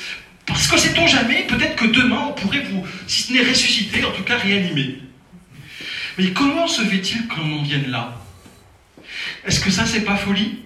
[0.47, 4.11] parce que sait-on jamais, peut-être que demain, on pourrait vous, si ce n'est ressusciter, en
[4.11, 4.97] tout cas réanimer.
[6.17, 8.19] Mais comment se fait-il qu'on en vienne là?
[9.45, 10.57] Est-ce que ça, c'est pas folie?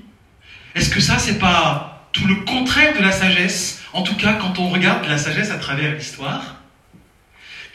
[0.74, 3.84] Est-ce que ça, c'est pas tout le contraire de la sagesse?
[3.92, 6.62] En tout cas, quand on regarde la sagesse à travers l'histoire,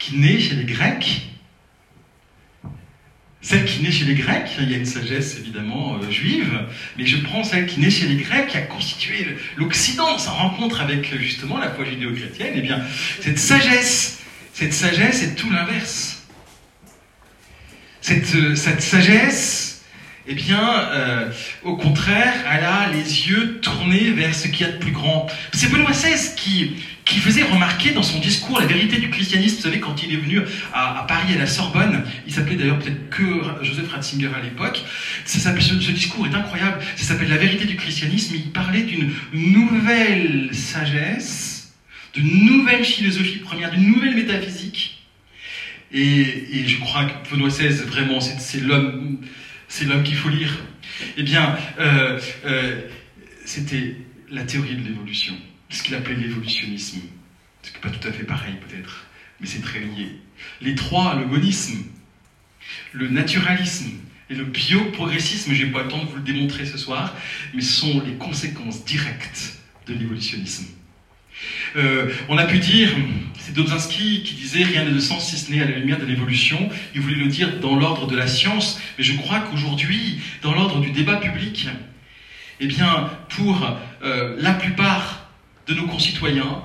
[0.02, 1.28] qui naît chez les Grecs,
[3.40, 6.66] celle qui naît chez les Grecs, il y a une sagesse évidemment euh, juive,
[6.98, 10.80] mais je prends celle qui naît chez les Grecs, qui a constitué l'Occident, sa rencontre
[10.80, 12.82] avec justement la foi judéo-chrétienne, et eh bien
[13.20, 14.18] cette sagesse,
[14.52, 16.24] cette sagesse est tout l'inverse.
[18.00, 19.71] Cette, euh, cette sagesse,
[20.26, 21.30] eh bien, euh,
[21.64, 25.26] au contraire, elle a les yeux tournés vers ce qu'il y a de plus grand.
[25.52, 29.56] C'est Benoît XVI qui, qui faisait remarquer dans son discours la vérité du christianisme.
[29.56, 30.40] Vous savez, quand il est venu
[30.72, 33.24] à, Paris, à la Sorbonne, il s'appelait d'ailleurs peut-être que
[33.62, 34.82] Joseph Ratzinger à l'époque,
[35.24, 35.38] ce,
[35.92, 41.74] discours est incroyable, ça s'appelle La vérité du christianisme, il parlait d'une nouvelle sagesse,
[42.14, 45.00] d'une nouvelle philosophie première, d'une nouvelle métaphysique.
[45.92, 49.18] Et je crois que Benoît XVI, vraiment, c'est l'homme
[49.72, 50.50] c'est l'homme qu'il faut lire.
[51.16, 52.82] Eh bien, euh, euh,
[53.46, 53.96] c'était
[54.30, 55.34] la théorie de l'évolution,
[55.70, 57.00] ce qu'il appelait l'évolutionnisme.
[57.62, 59.06] C'est pas tout à fait pareil peut-être,
[59.40, 60.08] mais c'est très lié.
[60.60, 61.84] Les trois, le monisme,
[62.92, 63.92] le naturalisme
[64.28, 67.16] et le bioprogressisme, je n'ai pas le temps de vous le démontrer ce soir,
[67.54, 70.66] mais sont les conséquences directes de l'évolutionnisme.
[71.76, 72.90] Euh, on a pu dire,
[73.44, 76.04] c'est Dobzhansky qui disait rien n'a de sens si ce n'est à la lumière de
[76.04, 76.70] l'évolution.
[76.94, 80.80] Il voulait le dire dans l'ordre de la science, mais je crois qu'aujourd'hui, dans l'ordre
[80.80, 81.68] du débat public,
[82.60, 85.28] eh bien, pour euh, la plupart
[85.66, 86.62] de nos concitoyens,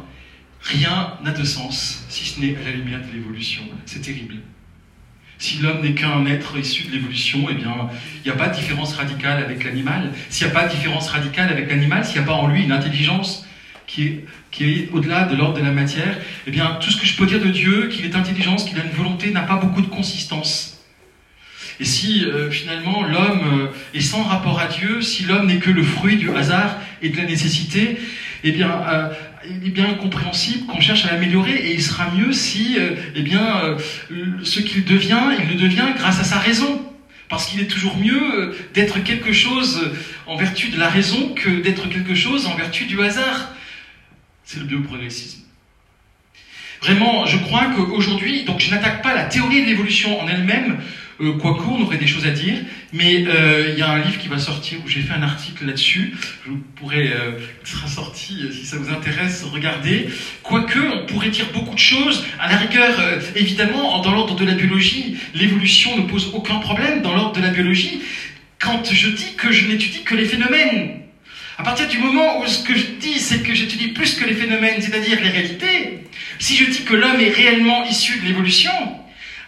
[0.61, 3.63] rien n'a de sens si ce n'est à la lumière de l'évolution.
[3.87, 4.35] C'est terrible.
[5.39, 7.89] Si l'homme n'est qu'un être issu de l'évolution, eh bien,
[8.23, 10.11] il n'y a pas de différence radicale avec l'animal.
[10.29, 12.63] S'il n'y a pas de différence radicale avec l'animal, s'il n'y a pas en lui
[12.63, 13.46] une intelligence
[13.87, 14.23] qui
[14.59, 17.39] est au-delà de l'ordre de la matière, eh bien, tout ce que je peux dire
[17.39, 20.77] de Dieu, qu'il est intelligence, qu'il a une volonté, n'a pas beaucoup de consistance.
[21.79, 25.69] Et si euh, finalement l'homme euh, est sans rapport à Dieu, si l'homme n'est que
[25.69, 27.97] le fruit du hasard et de la nécessité,
[28.43, 29.09] eh bien, euh,
[29.47, 32.77] il est bien compréhensible qu'on cherche à l'améliorer et il sera mieux si,
[33.15, 33.77] eh bien,
[34.43, 36.81] ce qu'il devient, il le devient grâce à sa raison.
[37.29, 39.91] Parce qu'il est toujours mieux d'être quelque chose
[40.25, 43.53] en vertu de la raison que d'être quelque chose en vertu du hasard
[44.47, 45.41] c'est le bioprogressisme.
[46.81, 50.77] Vraiment, je crois qu'aujourd'hui, donc je n'attaque pas la théorie de l'évolution en elle-même,
[51.19, 52.59] euh, quoique on aurait des choses à dire,
[52.93, 55.65] mais euh, il y a un livre qui va sortir où j'ai fait un article
[55.65, 57.31] là-dessus, je pourrais, euh,
[57.65, 60.07] sera sorti si ça vous intéresse, regardez.
[60.43, 62.95] Quoique, on pourrait dire beaucoup de choses, à la rigueur,
[63.35, 67.49] évidemment, dans l'ordre de la biologie, l'évolution ne pose aucun problème dans l'ordre de la
[67.49, 67.99] biologie,
[68.59, 71.06] quand je dis que je n'étudie que les phénomènes
[71.57, 74.35] à partir du moment où ce que je dis, c'est que j'étudie plus que les
[74.35, 76.03] phénomènes, c'est-à-dire les réalités,
[76.37, 78.71] si je dis que l'homme est réellement issu de l'évolution,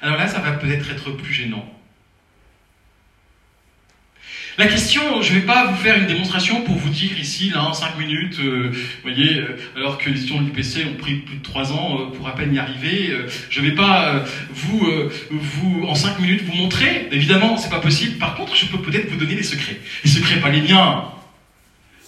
[0.01, 1.65] alors là, ça va peut-être être plus gênant.
[4.57, 7.63] La question, je ne vais pas vous faire une démonstration pour vous dire ici, là,
[7.63, 11.37] en 5 minutes, euh, voyez, euh, alors que les étudiants de l'UPC ont pris plus
[11.37, 13.15] de 3 ans euh, pour à peine y arriver,
[13.49, 17.07] je ne vais pas vous, en 5 minutes, vous montrer.
[17.11, 18.17] Évidemment, c'est pas possible.
[18.17, 19.79] Par contre, je peux peut-être vous donner les secrets.
[20.03, 21.05] Les secrets, pas les miens,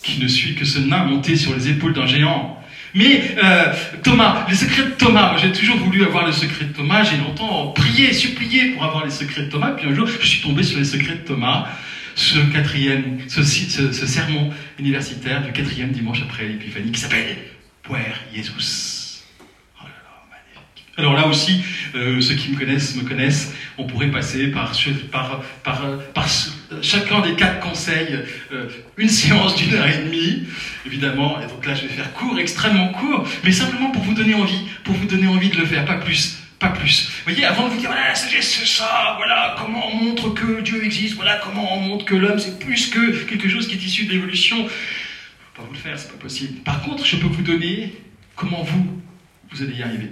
[0.04, 2.58] qui ne suis que ce nain monté sur les épaules d'un géant.
[2.94, 7.04] Mais euh, Thomas, les secrets de Thomas, j'ai toujours voulu avoir le secret de Thomas,
[7.04, 10.42] j'ai longtemps prié, supplié pour avoir les secrets de Thomas, puis un jour je suis
[10.42, 11.70] tombé sur les secrets de Thomas,
[12.16, 17.38] ce quatrième, ce, sermon universitaire du quatrième dimanche après l'épiphanie qui s'appelle
[17.84, 19.24] Puer Jesus.
[20.98, 21.64] Alors là aussi,
[21.96, 24.74] euh, ceux qui me connaissent me connaissent, on pourrait passer par,
[25.10, 25.82] par, par,
[26.14, 26.28] par
[26.82, 28.20] chacun des quatre conseils
[28.52, 30.44] euh, une séance d'une heure et demie,
[30.86, 34.34] évidemment, et donc là je vais faire court, extrêmement court, mais simplement pour vous donner
[34.34, 36.38] envie, pour vous donner envie de le faire, pas plus.
[36.60, 37.08] Pas plus.
[37.08, 40.30] Vous voyez, avant de vous dire, voilà, la sagesse, c'est ça, voilà, comment on montre
[40.30, 43.74] que Dieu existe, voilà, comment on montre que l'homme, c'est plus que quelque chose qui
[43.74, 44.68] est issu de l'évolution.
[45.56, 46.60] Pas vous le faire, c'est pas possible.
[46.62, 47.96] Par contre, je peux vous donner
[48.36, 49.02] comment vous,
[49.50, 50.12] vous allez y arriver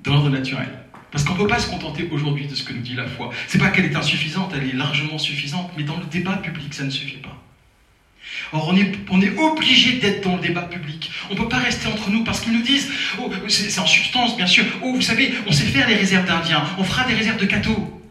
[0.00, 0.81] dans l'ordre naturel.
[1.12, 3.30] Parce qu'on ne peut pas se contenter aujourd'hui de ce que nous dit la foi.
[3.46, 6.84] C'est pas qu'elle est insuffisante, elle est largement suffisante, mais dans le débat public, ça
[6.84, 7.38] ne suffit pas.
[8.52, 8.76] Or, on
[9.20, 11.10] est, obligé d'être dans le débat public.
[11.30, 14.36] On ne peut pas rester entre nous parce qu'ils nous disent, oh, c'est en substance
[14.36, 17.38] bien sûr, oh, vous savez, on sait faire les réserves d'Indiens, on fera des réserves
[17.38, 18.02] de cathos.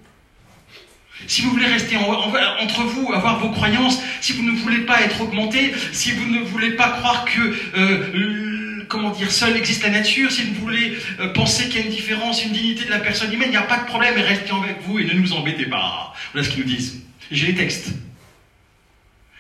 [1.28, 5.22] Si vous voulez rester entre vous, avoir vos croyances, si vous ne voulez pas être
[5.22, 7.40] augmenté, si vous ne voulez pas croire que
[7.78, 8.51] euh,
[8.92, 10.30] comment dire, seul existe la nature.
[10.30, 13.34] Si vous voulez euh, penser qu'il y a une différence, une dignité de la personne
[13.34, 16.14] humaine, il n'y a pas de problème, restez avec vous et ne nous embêtez pas.
[16.34, 17.02] Voilà ce qu'ils nous disent.
[17.32, 17.94] J'ai les textes.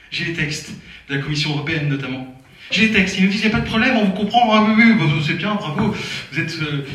[0.09, 0.71] J'ai les textes
[1.09, 2.33] de la Commission européenne notamment.
[2.71, 3.17] J'ai les textes.
[3.17, 4.53] Ils nous disent, il n'y a pas de problème, on vous comprend.
[4.53, 5.93] Ah oui, oui, c'est bien, bravo.
[6.31, 6.85] Vous êtes, euh,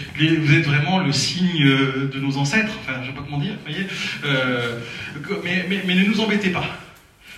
[0.41, 2.73] vous êtes vraiment le signe euh, de nos ancêtres.
[2.81, 3.87] Enfin, je ne sais pas comment dire, vous voyez.
[5.45, 6.86] mais, mais ne nous embêtez pas.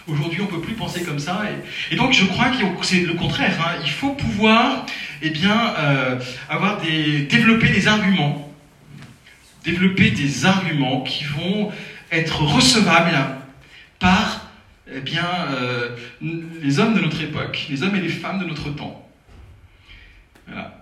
[0.08, 1.42] Aujourd'hui, on ne peut plus penser comme ça.
[1.90, 3.54] Et, donc, je crois que c'est le contraire.
[3.60, 3.78] Hein.
[3.84, 4.86] Il faut pouvoir
[5.20, 6.18] eh bien, euh,
[6.48, 8.50] avoir des, développer des arguments,
[9.64, 11.70] développer des arguments qui vont
[12.10, 13.18] être recevables
[13.98, 14.50] par
[14.90, 15.90] eh bien, euh,
[16.62, 19.06] les hommes de notre époque, les hommes et les femmes de notre temps.
[20.46, 20.74] Voilà.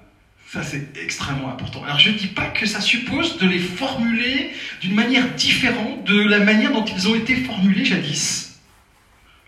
[0.53, 1.83] Ça, c'est extrêmement important.
[1.83, 6.21] Alors, je ne dis pas que ça suppose de les formuler d'une manière différente de
[6.21, 8.46] la manière dont ils ont été formulés jadis.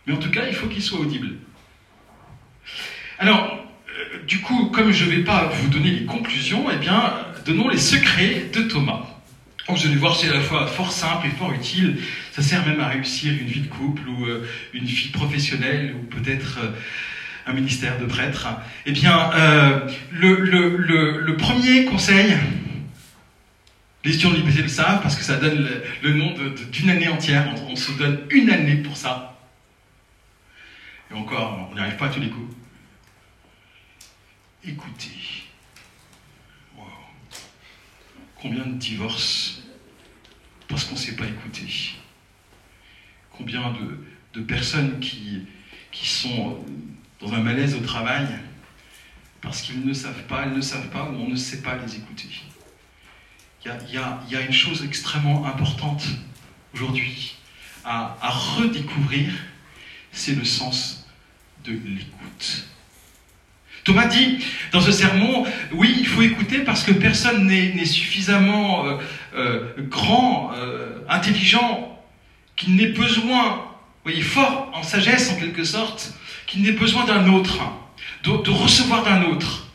[0.09, 1.35] Mais en tout cas, il faut qu'ils soient audibles.
[3.19, 3.59] Alors,
[3.91, 7.13] euh, du coup, comme je ne vais pas vous donner les conclusions, eh bien,
[7.45, 9.03] donnons les secrets de Thomas.
[9.69, 11.99] Donc, vous allez voir, c'est à la fois fort simple et fort utile.
[12.33, 16.07] Ça sert même à réussir une vie de couple ou euh, une vie professionnelle ou
[16.07, 16.71] peut-être euh,
[17.47, 18.49] un ministère de prêtre.
[18.87, 19.31] Eh bien,
[20.11, 22.35] le, premier conseil,
[24.05, 25.69] les étudiants de l'IPC le savent parce que ça donne
[26.03, 26.35] le, nom
[26.73, 27.47] d'une année entière.
[27.69, 29.28] On se donne une année pour ça.
[31.11, 32.55] Et encore, on n'y arrive pas à tous les coups
[34.65, 35.11] écouter.
[38.41, 39.63] Combien de divorces
[40.69, 41.95] parce qu'on ne sait pas écouter
[43.33, 43.75] Combien
[44.33, 45.43] de, personnes qui,
[45.91, 46.65] qui sont
[47.21, 48.29] dans un malaise au travail
[49.41, 51.97] parce qu'ils ne savent pas, elles ne savent pas ou on ne sait pas les
[51.97, 52.29] écouter?
[53.65, 56.05] Il y a, y a, une chose extrêmement importante
[56.73, 57.37] aujourd'hui
[57.85, 59.33] à, à redécouvrir,
[60.19, 61.07] c'est le sens
[61.65, 62.65] de l'écoute.
[63.85, 64.39] Thomas dit
[64.73, 68.97] dans ce sermon, oui, il faut écouter parce que personne n'est suffisamment euh,
[69.35, 71.97] euh, grand, euh, intelligent,
[72.57, 73.65] qu'il n'ait besoin,
[74.03, 76.13] voyez, fort en sagesse en quelque sorte,
[76.47, 77.61] qu'il n'ait besoin d'un autre,
[78.25, 79.69] de, recevoir d'un autre.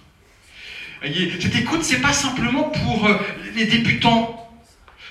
[1.00, 3.10] Voyez, cette écoute, c'est pas simplement pour
[3.56, 4.52] les débutants.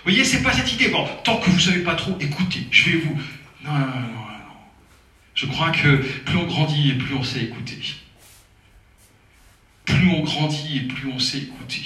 [0.05, 0.89] Vous voyez, c'est pas cette idée.
[0.89, 3.19] Bon, tant que vous savez pas trop, écoutez, je vais vous.
[3.65, 4.22] Non, non, non.
[5.43, 7.79] Je crois que plus on grandit et plus on sait écouter
[9.85, 11.83] plus on grandit et plus on sait écouter.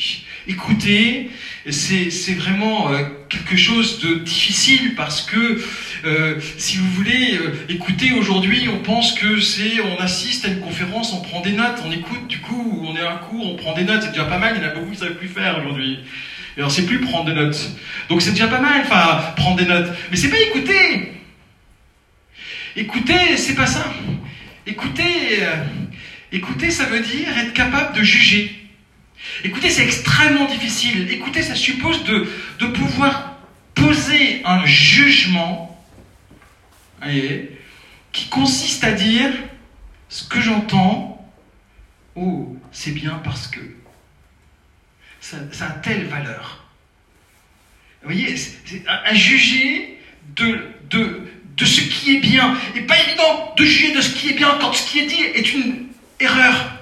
[0.48, 1.30] Écouter,
[1.70, 5.60] c'est vraiment euh, quelque chose de difficile parce que,
[6.04, 10.60] euh, si vous voulez, euh, écouter aujourd'hui, on pense que c'est, on assiste à une
[10.60, 13.56] conférence, on prend des notes, on écoute du coup, on est à un cours, on
[13.56, 15.16] prend des notes, c'est déjà pas mal, il y en a beaucoup qui ne savent
[15.16, 15.98] plus faire aujourd'hui.
[16.56, 17.70] Alors c'est plus prendre des notes.
[18.08, 19.88] Donc c'est déjà pas mal, enfin, prendre des notes.
[20.10, 21.15] Mais c'est pas écouter.
[22.76, 23.92] Écouter, c'est pas ça.
[24.66, 25.40] Écouter,
[26.32, 28.54] Écouter, ça veut dire être capable de juger.
[29.44, 31.10] Écouter, c'est extrêmement difficile.
[31.10, 33.38] Écouter, ça suppose de, pouvoir
[33.74, 35.82] poser un jugement
[38.12, 39.30] qui consiste à dire
[40.08, 41.26] ce que j'entends,
[42.14, 43.60] oh, c'est bien parce que
[45.20, 46.64] ça, ça, a telle valeur.
[48.02, 49.98] Vous voyez, c'est à, juger
[50.36, 51.25] de, de,
[51.56, 52.56] de ce qui est bien.
[52.74, 55.22] Et pas évident de juger de ce qui est bien quand ce qui est dit
[55.34, 55.86] est une
[56.20, 56.72] erreur.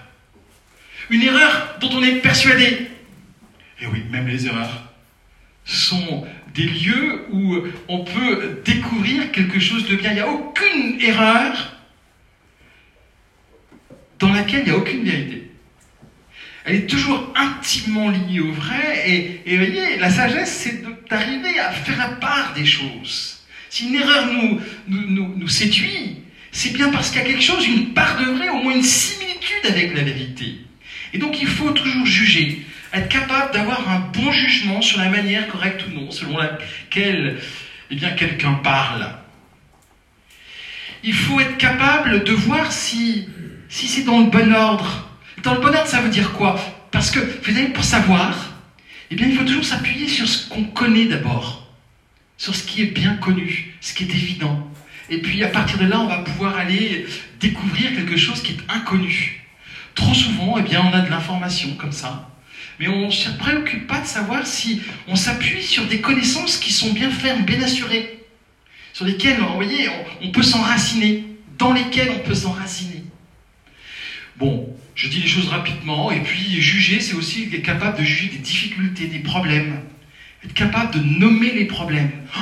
[1.11, 2.89] Une erreur dont on est persuadé.
[3.81, 4.93] Et oui, même les erreurs
[5.65, 7.57] sont des lieux où
[7.89, 10.11] on peut découvrir quelque chose de bien.
[10.11, 11.77] Il n'y a aucune erreur
[14.19, 15.51] dans laquelle il n'y a aucune vérité.
[16.65, 19.11] Elle est toujours intimement liée au vrai.
[19.11, 23.34] Et, et voyez, la sagesse, c'est d'arriver à faire la part des choses.
[23.75, 24.29] Si une erreur
[24.87, 26.19] nous, séduit,
[26.53, 28.85] c'est bien parce qu'il y a quelque chose, une part de vrai, au moins une
[28.85, 30.59] similitude avec la vérité.
[31.13, 35.49] Et donc il faut toujours juger, être capable d'avoir un bon jugement sur la manière
[35.49, 37.41] correcte ou non, selon laquelle
[37.91, 39.11] eh bien, quelqu'un parle.
[41.03, 43.27] Il faut être capable de voir si,
[43.69, 45.09] si c'est dans le bon ordre.
[45.43, 46.61] Dans le bon ordre, ça veut dire quoi?
[46.93, 48.55] Parce que, vous savez, pour savoir,
[49.11, 51.64] eh bien, il faut toujours s'appuyer sur ce qu'on connaît d'abord,
[52.45, 54.71] sur ce qui est bien connu, ce qui est évident.
[55.09, 57.07] Et puis à partir de là, on va pouvoir aller
[57.41, 59.47] découvrir quelque chose qui est inconnu.
[59.95, 62.31] Trop souvent, eh bien, on a de l'information comme ça,
[62.79, 66.71] mais on ne se préoccupe pas de savoir si on s'appuie sur des connaissances qui
[66.71, 68.21] sont bien fermes, bien assurées,
[68.93, 69.89] sur lesquelles, voyez,
[70.21, 71.25] on, peut s'enraciner,
[71.57, 73.05] dans lesquelles on peut s'enraciner.
[74.37, 78.29] Bon, je dis les choses rapidement, et puis juger, c'est aussi être capable de juger
[78.29, 79.81] des difficultés, des problèmes,
[80.45, 82.11] être capable de nommer les problèmes.
[82.37, 82.41] Oh,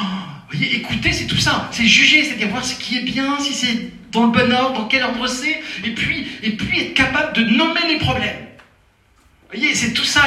[0.51, 1.69] voyez, écouter, c'est tout ça.
[1.73, 4.87] C'est juger, c'est-à-dire voir ce qui est bien, si c'est dans le bon ordre, dans
[4.87, 8.37] quel ordre c'est, et puis, et puis être capable de nommer les problèmes.
[9.51, 10.23] Vous voyez, c'est tout ça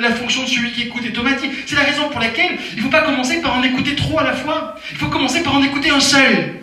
[0.00, 1.04] la fonction de celui qui écoute.
[1.04, 3.62] Et Thomas dit, c'est la raison pour laquelle il ne faut pas commencer par en
[3.62, 4.78] écouter trop à la fois.
[4.92, 6.54] Il faut commencer par en écouter un seul.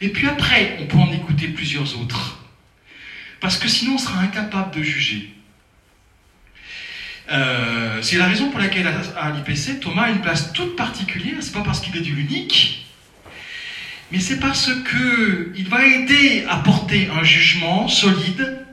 [0.00, 2.38] Et puis après, on peut en écouter plusieurs autres.
[3.40, 5.32] Parce que sinon, on sera incapable de juger.
[7.32, 11.36] Euh, c'est la raison pour laquelle à, l'IPC, Thomas a une place toute particulière.
[11.40, 12.86] C'est pas parce qu'il est du l'unique,
[14.10, 18.66] mais c'est parce qu'il va aider à porter un jugement solide.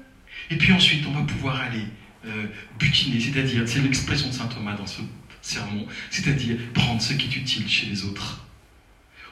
[0.51, 1.85] Et puis ensuite, on va pouvoir aller
[2.25, 2.47] euh,
[2.77, 5.01] butiner, c'est-à-dire, c'est l'expression de saint Thomas dans ce
[5.41, 8.45] sermon, c'est-à-dire prendre ce qui est utile chez les autres.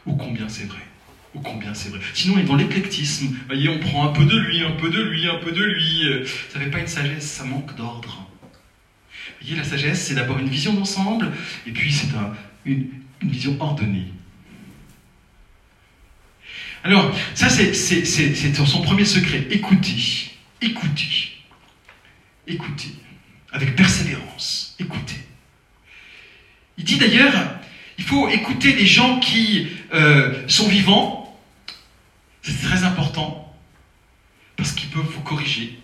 [0.05, 0.85] Ou combien c'est vrai.
[1.35, 1.99] Ou combien c'est vrai.
[2.13, 3.35] Sinon, on est dans l'éclectisme.
[3.47, 6.05] Voyez, on prend un peu de lui, un peu de lui, un peu de lui.
[6.53, 8.26] Ça fait pas une sagesse, ça manque d'ordre.
[9.39, 11.31] Vous voyez, la sagesse, c'est d'abord une vision d'ensemble,
[11.65, 12.07] et puis c'est
[12.65, 12.89] une,
[13.21, 14.05] vision ordonnée.
[16.83, 19.47] Alors, ça, c'est son premier secret.
[19.49, 20.31] Écoutez,
[20.61, 21.31] écoutez,
[22.47, 22.89] écoutez,
[23.51, 25.17] avec persévérance, écoutez.
[26.77, 27.59] Il dit d'ailleurs,
[27.97, 31.39] il faut écouter les gens qui euh, sont vivants.
[32.43, 33.55] C'est très important,
[34.55, 35.77] parce qu'ils peuvent vous corriger.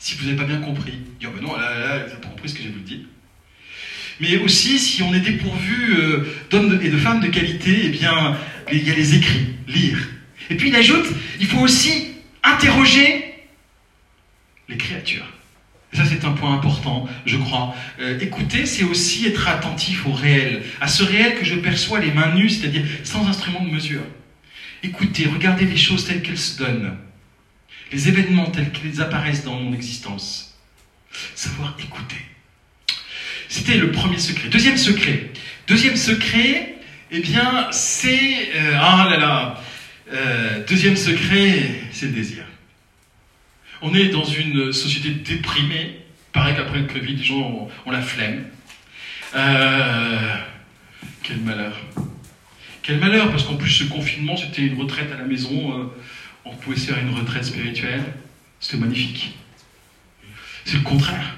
[0.00, 2.48] Si vous n'avez pas bien compris, dire ben non, là, là, vous n'avez pas compris
[2.48, 3.00] ce que j'ai voulu dire.
[4.18, 8.34] Mais aussi, si on est dépourvu euh, d'hommes et de femmes de qualité, eh bien,
[8.72, 9.98] il y a les écrits, lire.
[10.48, 11.04] Et puis il ajoute,
[11.38, 13.34] il faut aussi interroger
[14.70, 15.26] les créatures.
[15.92, 17.74] ça, c'est un point important, je crois.
[18.00, 22.10] Euh, écouter, c'est aussi être attentif au réel, à ce réel que je perçois les
[22.10, 24.02] mains nues, c'est-à-dire sans instrument de mesure.
[24.82, 26.96] Écoutez, regardez les choses telles qu'elles se donnent,
[27.92, 30.58] les événements tels qu'ils apparaissent dans mon existence.
[31.34, 32.24] Savoir écouter.
[33.48, 34.48] C'était le premier secret.
[34.48, 35.30] Deuxième secret.
[35.66, 36.76] Deuxième secret,
[37.10, 38.50] eh bien, c'est...
[38.54, 39.62] Euh, ah là là
[40.12, 42.44] euh, Deuxième secret, c'est le désir.
[43.82, 45.96] On est dans une société déprimée.
[46.32, 48.44] Pareil qu'après le Covid, les gens ont, la flemme.
[49.34, 50.36] Euh,
[51.24, 51.76] quel malheur.
[52.82, 55.90] Quel malheur, parce qu'en plus, ce confinement, c'était une retraite à la maison.
[56.44, 58.02] On pouvait se faire une retraite spirituelle.
[58.60, 59.36] C'était magnifique.
[60.64, 61.36] C'est le contraire.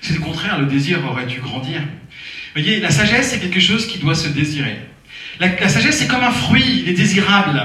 [0.00, 1.80] C'est le contraire, le désir aurait dû grandir.
[1.80, 4.78] Vous voyez, la sagesse, c'est quelque chose qui doit se désirer.
[5.38, 7.60] La, sagesse, c'est comme un fruit, il est désirable.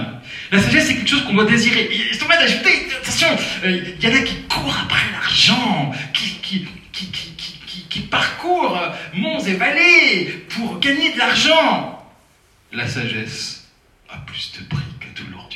[0.52, 1.90] La sagesse, c'est quelque chose qu'on doit désirer.
[2.12, 3.28] C'est en d'ajouter, attention,
[3.66, 7.08] euh, il y en a qui courent après l'argent, qui, qui, qui,
[7.90, 8.80] qui, parcourent
[9.14, 12.08] monts et vallées pour gagner de l'argent.
[12.72, 13.68] La sagesse
[14.10, 15.47] a plus de prix que tout l'or.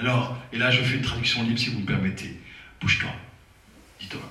[0.00, 2.40] Alors, et là, je fais une traduction libre si vous me permettez.
[2.80, 3.10] Bouge-toi.
[4.00, 4.22] Dis-toi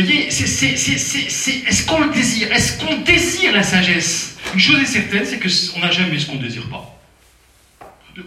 [0.00, 2.52] voyez, est-ce qu'on le désire?
[2.52, 4.38] Est-ce qu'on désire la sagesse?
[4.54, 6.94] Une chose est certaine, c'est qu'on n'a jamais ce qu'on ne désire pas.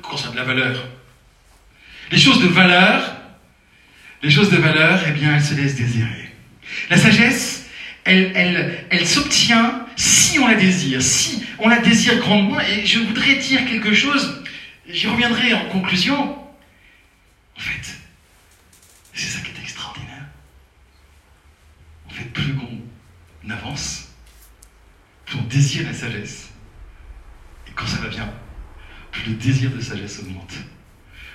[0.01, 0.87] Quand ça a de la valeur?
[2.11, 3.15] Les choses de valeur,
[4.21, 6.29] les choses de valeur, eh bien, elles se laissent désirer.
[6.89, 7.65] La sagesse,
[8.03, 12.59] elle, elle, elle s'obtient si on la désire, si on la désire grandement.
[12.59, 14.43] Et je voudrais dire quelque chose,
[14.87, 16.37] j'y reviendrai en conclusion.
[17.55, 17.95] En fait,
[19.13, 19.53] c'est ça qui est
[22.25, 22.55] plus
[23.43, 24.09] on avance,
[25.25, 26.49] plus on désire la sagesse.
[27.67, 28.31] Et quand ça va bien,
[29.11, 30.53] plus le désir de sagesse augmente.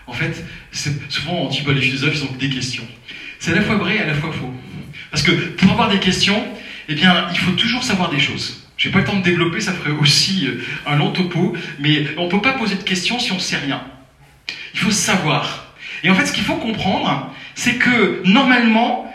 [0.07, 0.45] En fait,
[1.09, 2.87] souvent on dit bah, les philosophes ils ont des questions.
[3.39, 4.53] C'est à la fois vrai et à la fois faux.
[5.11, 6.43] Parce que pour avoir des questions,
[6.89, 8.66] eh bien, il faut toujours savoir des choses.
[8.77, 12.25] J'ai pas le temps de développer, ça ferait aussi euh, un long topo, mais on
[12.25, 13.83] ne peut pas poser de questions si on ne sait rien.
[14.75, 15.75] Il faut savoir.
[16.03, 19.13] Et en fait, ce qu'il faut comprendre, c'est que normalement,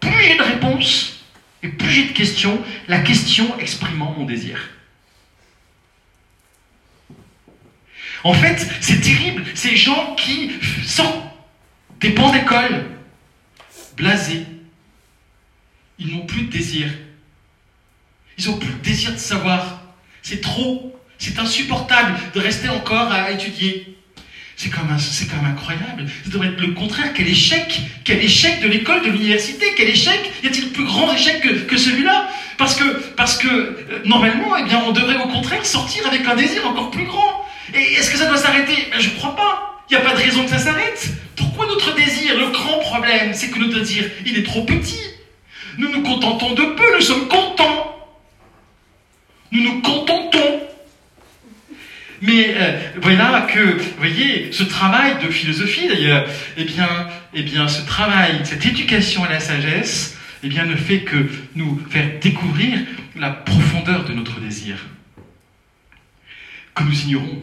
[0.00, 1.24] plus j'ai de réponses
[1.62, 4.70] et plus j'ai de questions, la question exprimant mon désir.
[8.22, 10.52] En fait, c'est terrible, ces gens qui
[10.84, 11.26] sortent
[12.00, 12.86] des bancs d'école,
[13.96, 14.46] blasés,
[15.98, 16.88] ils n'ont plus de désir.
[18.38, 19.82] Ils n'ont plus de désir de savoir.
[20.22, 20.98] C'est trop.
[21.18, 23.96] C'est insupportable de rester encore à étudier.
[24.56, 26.06] C'est quand, quand même incroyable.
[26.24, 27.12] Ça devrait être le contraire.
[27.14, 31.40] Quel échec Quel échec de l'école, de l'université Quel échec Y a-t-il plus grand échec
[31.66, 32.28] que, celui-là?
[32.56, 32.84] Parce que,
[33.16, 36.90] parce que euh, normalement, eh bien, on devrait au contraire sortir avec un désir encore
[36.90, 37.44] plus grand.
[37.74, 38.88] Et est-ce que ça doit s'arrêter?
[38.92, 39.82] Ben, Je ne crois pas.
[39.90, 41.08] Il n'y a pas de raison que ça s'arrête.
[41.36, 45.00] Pourquoi notre désir Le grand problème, c'est que notre désir, il est trop petit?
[45.78, 47.93] Nous nous contentons de peu, nous sommes contents.
[49.54, 50.60] Nous nous contentons.
[52.20, 56.26] Mais euh, voilà que, vous voyez, ce travail de philosophie d'ailleurs,
[56.56, 56.88] eh bien,
[57.34, 61.80] eh bien, ce travail, cette éducation à la sagesse, eh bien, ne fait que nous
[61.88, 62.80] faire découvrir
[63.14, 64.76] la profondeur de notre désir,
[66.74, 67.42] que nous ignorons,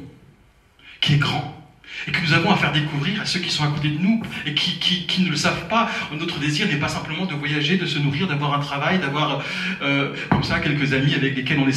[1.00, 1.61] qui est grand,
[2.08, 4.22] et que nous avons à faire découvrir à ceux qui sont à côté de nous
[4.46, 5.90] et qui, qui, ne le savent pas.
[6.18, 9.44] Notre désir n'est pas simplement de voyager, de se nourrir, d'avoir un travail, d'avoir
[9.82, 11.68] euh, comme ça quelques amis avec lesquels on,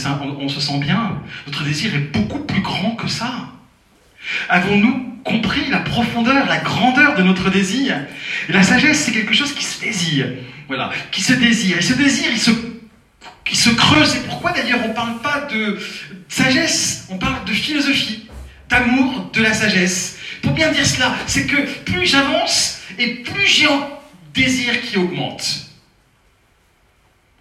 [0.41, 1.21] on, se sent bien.
[1.47, 3.51] Notre désir est beaucoup plus grand que ça.
[4.49, 7.97] Avons-nous compris la profondeur, la grandeur de notre désir?
[8.49, 10.27] La sagesse, c'est quelque chose qui se désire.
[10.69, 11.79] Voilà, qui se désire.
[11.79, 12.51] Et ce désir, il se,
[13.51, 14.17] il se creuse.
[14.17, 15.79] Et pourquoi d'ailleurs on ne parle pas de
[16.29, 18.29] sagesse, on parle de philosophie?
[18.75, 20.19] D'amour de la sagesse.
[20.43, 23.89] Pour bien dire cela, c'est que plus j'avance et plus j'ai un
[24.33, 25.43] désir qui augmente.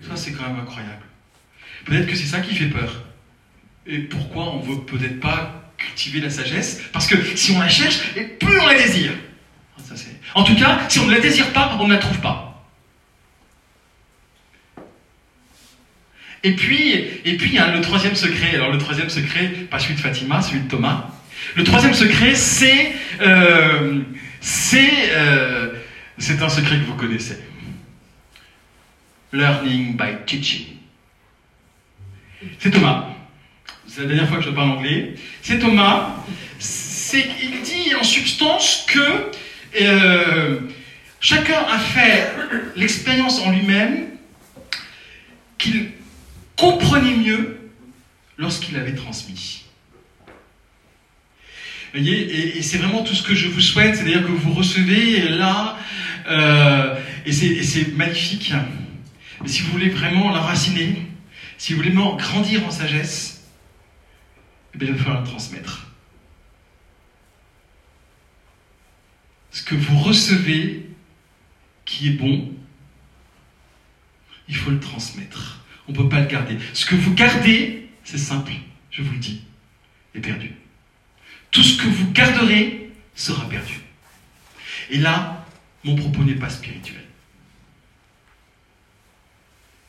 [0.01, 1.03] Ça, c'est quand même incroyable.
[1.85, 3.03] Peut-être que c'est ça qui fait peur.
[3.85, 6.81] Et pourquoi on ne veut peut-être pas cultiver la sagesse?
[6.91, 7.99] Parce que si on la cherche,
[8.39, 9.11] plus on la désire.
[9.83, 9.95] Ça,
[10.35, 12.65] en tout cas, si on ne la désire pas, on ne la trouve pas.
[16.43, 18.55] Et puis, et puis, a le troisième secret.
[18.55, 21.12] Alors, le troisième secret, pas celui de Fatima, celui de Thomas.
[21.55, 24.01] Le troisième secret, c'est, euh,
[24.73, 25.73] euh,
[26.17, 27.37] c'est un secret que vous connaissez.
[29.31, 30.65] Learning by teaching.
[32.59, 33.09] C'est Thomas.
[33.87, 35.15] C'est la dernière fois que je parle anglais.
[35.41, 36.15] C'est Thomas.
[37.13, 39.31] Il dit en substance que
[39.81, 40.59] euh,
[41.19, 42.31] chacun a fait
[42.75, 44.07] l'expérience en lui-même
[45.57, 45.91] qu'il
[46.57, 47.59] comprenait mieux
[48.37, 49.62] lorsqu'il avait transmis.
[51.93, 55.77] Voyez, et, c'est vraiment tout ce que je vous souhaite, c'est-à-dire que vous recevez là,
[56.27, 58.51] euh, et c'est magnifique.
[59.41, 61.05] Mais si vous voulez vraiment l'enraciner,
[61.59, 63.47] si vous voulez grandir en sagesse,
[64.73, 65.85] eh bien, il va falloir le transmettre.
[69.51, 70.89] Ce que vous recevez
[71.85, 72.51] qui est bon,
[74.47, 75.63] il faut le transmettre.
[75.87, 76.57] On ne peut pas le garder.
[76.73, 78.53] Ce que vous gardez, c'est simple,
[78.89, 79.43] je vous le dis,
[80.15, 80.53] est perdu.
[81.53, 83.79] Tout ce que vous garderez sera perdu.
[84.89, 85.45] Et là,
[85.83, 87.03] mon propos n'est pas spirituel.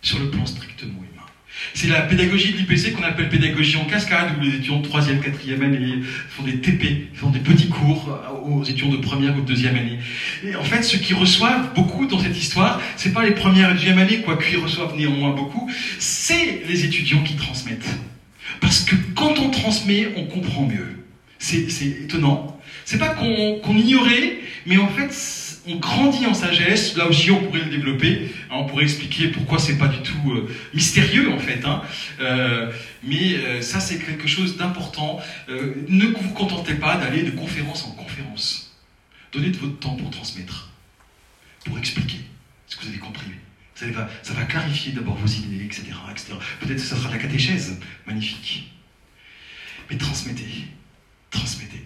[0.02, 1.24] Sur le plan strictement humain.
[1.72, 5.22] C'est la pédagogie de l'IPC qu'on appelle pédagogie en cascade, où les étudiants de 3e,
[5.22, 8.10] 4e année font des TP, font des petits cours
[8.44, 9.98] aux étudiants de première ou de deuxième année.
[10.44, 13.74] Et en fait, ceux qui reçoivent beaucoup dans cette histoire, c'est pas les premières et
[13.74, 17.88] deuxième années, quoique ils reçoivent néanmoins beaucoup, c'est les étudiants qui transmettent.
[18.60, 21.03] Parce que quand on transmet, on comprend mieux.
[21.44, 22.58] C'est étonnant.
[22.86, 25.12] C'est pas qu'on ignorait, mais en fait,
[25.66, 26.96] on grandit en sagesse.
[26.96, 28.30] Là aussi, on pourrait le développer.
[28.50, 31.62] Hein, on pourrait expliquer pourquoi c'est pas du tout euh, mystérieux en fait.
[31.66, 31.82] Hein.
[32.20, 32.72] Euh,
[33.02, 35.20] mais euh, ça, c'est quelque chose d'important.
[35.48, 38.74] ne vous contentez pas d'aller de conférence en conférence.
[39.30, 40.70] Donnez de votre temps pour transmettre,
[41.66, 42.20] pour expliquer
[42.66, 43.26] ce que vous avez compris.
[43.74, 46.32] Ça va, ça va clarifier d'abord vos idées, etc., etc.
[46.60, 48.72] Peut-être que ça sera de la catéchèse, magnifique.
[49.90, 50.68] Mais transmettez,
[51.34, 51.84] transmettez.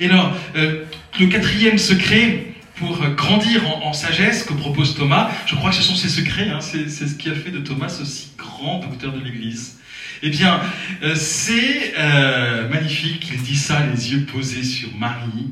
[0.00, 5.30] Et alors, le quatrième secret, pour grandir en, sagesse que propose Thomas.
[5.46, 6.60] Je crois que ce sont ses secrets, hein.
[6.60, 9.78] c'est ce qui a fait de Thomas ce si grand docteur de l'Église.
[10.22, 10.60] Eh bien,
[11.02, 15.50] euh, c'est euh, magnifique, il dit ça, les yeux posés sur Marie.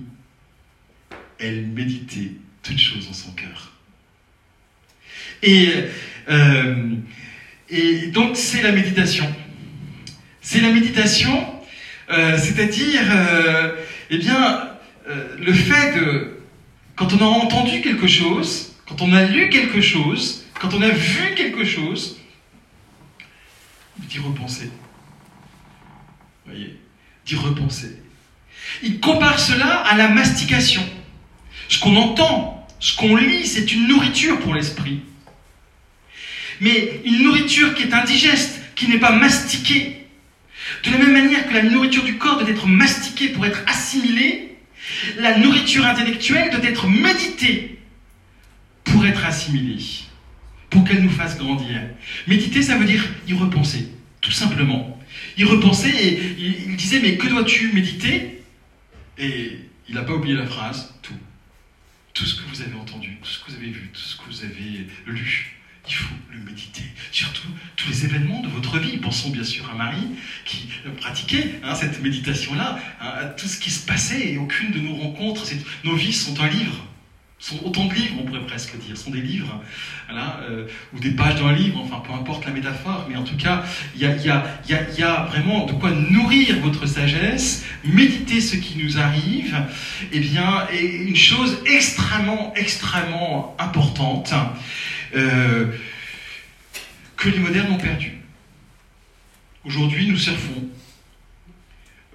[1.38, 2.32] Elle méditait
[2.62, 3.72] toutes choses en son cœur.
[5.44, 6.96] Euh,
[7.70, 9.26] et donc, c'est la méditation.
[10.42, 11.46] C'est la méditation,
[12.10, 13.02] c'est-à-dire,
[14.10, 14.70] eh bien,
[15.38, 16.38] le fait de
[16.96, 20.88] quand on a entendu quelque chose, quand on a lu quelque chose, quand on a
[20.88, 22.18] vu quelque chose,
[23.98, 24.70] d'y repenser.
[26.44, 26.76] Vous voyez
[27.24, 27.96] D'y repenser.
[28.82, 30.82] Il compare cela à la mastication.
[31.68, 35.00] Ce qu'on entend, ce qu'on lit, c'est une nourriture pour l'esprit.
[36.60, 39.97] Mais une nourriture qui est indigeste, qui n'est pas mastiquée.
[40.84, 44.56] De la même manière que la nourriture du corps doit être mastiquée pour être assimilée,
[45.18, 47.78] la nourriture intellectuelle doit être méditée
[48.84, 49.82] pour être assimilée,
[50.70, 51.80] pour qu'elle nous fasse grandir.
[52.26, 53.88] Méditer, ça veut dire y repenser,
[54.20, 54.98] tout simplement.
[55.36, 58.42] Y repenser, et il disait, mais que dois-tu méditer?
[59.18, 59.58] Et
[59.88, 61.14] il n'a pas oublié la phrase, tout.
[62.14, 64.22] Tout ce que vous avez entendu, tout ce que vous avez vu, tout ce que
[64.26, 65.57] vous avez lu,
[65.88, 66.82] il faut le méditer.
[67.12, 68.98] Surtout tous les événements de votre vie.
[68.98, 70.08] Pensons bien sûr à Marie
[70.44, 70.68] qui
[70.98, 74.94] pratiquait hein, cette méditation-là, hein, à tout ce qui se passait et aucune de nos
[74.94, 75.44] rencontres,
[75.84, 76.84] nos vies sont un livre.
[77.40, 79.62] Sont autant de livres, on pourrait presque dire, sont des livres,
[80.10, 83.62] euh, ou des pages d'un livre, enfin peu importe la métaphore, mais en tout cas,
[83.94, 89.54] il y a, vraiment de quoi nourrir votre sagesse, méditer ce qui nous arrive,
[90.10, 94.34] et eh bien, et une chose extrêmement, extrêmement importante,
[95.14, 95.66] euh,
[97.16, 98.18] que les modernes ont perdu.
[99.64, 100.68] Aujourd'hui, nous surfons.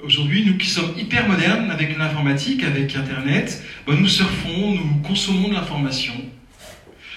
[0.03, 5.47] Aujourd'hui, nous qui sommes hyper modernes avec l'informatique, avec Internet, ben, nous surfons, nous consommons
[5.47, 6.13] de l'information.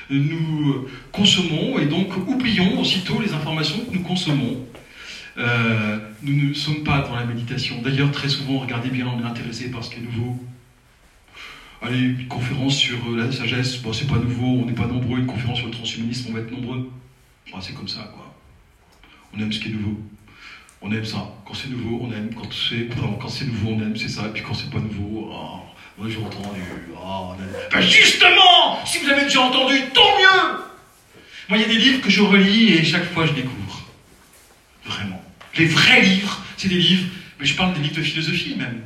[0.08, 4.64] Nous consommons et donc oublions aussitôt les informations que nous consommons.
[5.38, 7.82] Euh, nous ne sommes pas dans la méditation.
[7.82, 10.40] D'ailleurs, très souvent, regardez bien, on est intéressé par ce qui est nouveau,
[11.86, 15.20] Allez, une conférence sur euh, la sagesse, bon, c'est pas nouveau, on n'est pas nombreux.
[15.20, 16.90] Une conférence sur le transhumanisme, on va être nombreux.
[17.60, 18.34] c'est comme ça, quoi.
[19.32, 19.96] On aime ce qui est nouveau.
[20.82, 21.32] On aime ça.
[21.46, 22.34] Quand c'est nouveau, on aime.
[22.34, 22.88] Quand c'est,
[23.28, 24.26] c'est nouveau, on aime, c'est ça.
[24.26, 25.60] Et puis quand c'est pas nouveau, oh,
[25.96, 26.60] moi j'ai entendu.
[27.00, 27.34] Oh,
[27.72, 30.58] ben justement, si vous avez déjà entendu, tant mieux
[31.48, 33.86] Moi, il y a des livres que je relis et chaque fois je découvre.
[34.84, 35.22] Vraiment.
[35.56, 37.06] Les vrais livres, c'est des livres,
[37.38, 38.82] mais je parle des livres de philosophie même.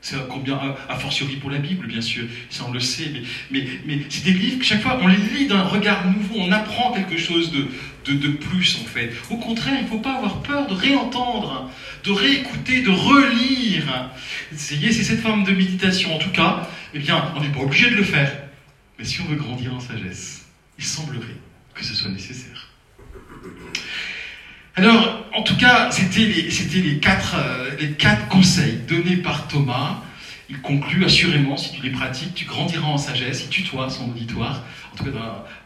[0.00, 3.12] C'est combien, a fortiori pour la Bible, bien sûr, ça on le sait,
[3.50, 3.66] mais,
[4.08, 7.18] c'est des livres que chaque fois on les lit d'un regard nouveau, on apprend quelque
[7.18, 7.66] chose de,
[8.04, 9.12] de, de plus en fait.
[9.28, 11.68] Au contraire, il ne faut pas avoir peur de réentendre,
[12.04, 14.10] de réécouter, de relire.
[14.54, 16.14] C'est cette forme de méditation.
[16.14, 18.32] En tout cas, eh bien, on n'est pas obligé de le faire.
[18.98, 20.46] Mais si on veut grandir en sagesse,
[20.78, 21.36] il semblerait
[21.74, 22.67] que ce soit nécessaire.
[24.78, 30.04] Alors, en tout cas, c'était euh, les quatre conseils donnés par Thomas.
[30.48, 34.62] Il conclut assurément, si tu les pratiques, tu grandiras en sagesse, il tutoie son auditoire.
[34.92, 35.10] En tout cas,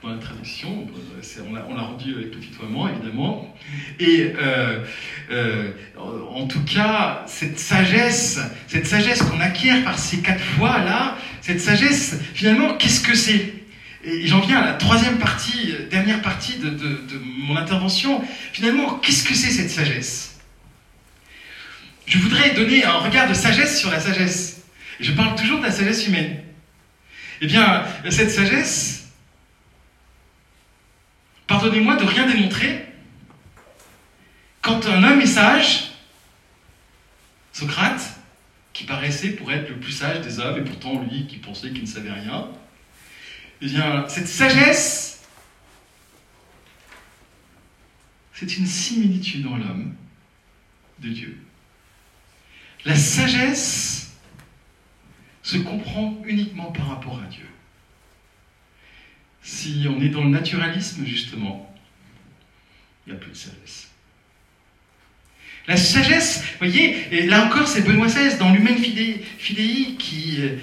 [0.03, 3.55] dans la, traduction, euh, on l'a, rendu avec le tutoiement, évidemment.
[4.01, 4.83] Et euh,
[6.35, 12.19] en tout cas, cette sagesse, cette sagesse qu'on acquiert par ces quatre fois-là, cette sagesse,
[12.33, 13.62] finalement, qu'est-ce que c'est?
[14.05, 16.71] Et j'en viens à la troisième partie, euh, dernière partie de,
[17.25, 18.23] mon intervention.
[18.53, 20.41] Finalement, qu'est-ce que c'est cette sagesse?
[22.07, 24.63] Je voudrais donner un regard de sagesse sur la sagesse.
[24.99, 26.43] Je parle toujours de la sagesse humaine.
[27.41, 29.09] Eh bien, cette sagesse,
[31.47, 32.87] pardonnez-moi de rien démontrer,
[34.61, 35.91] quand un homme est sage,
[37.53, 38.21] Socrate,
[38.73, 41.83] qui paraissait pour être le plus sage des hommes, et pourtant lui qui pensait qu'il
[41.83, 42.49] ne savait rien,
[43.63, 45.23] eh bien, cette sagesse,
[48.35, 49.95] c'est une similitude dans l'homme
[50.99, 51.39] de Dieu.
[52.85, 54.17] La sagesse
[55.45, 57.47] se comprend uniquement par rapport à Dieu.
[59.43, 61.73] Si on est dans le naturalisme, justement,
[63.07, 63.91] il n'y a plus de sagesse.
[65.69, 70.57] La sagesse, vous voyez, et là encore, c'est Benoît XVI dans l'Humaine Fidei qui euh,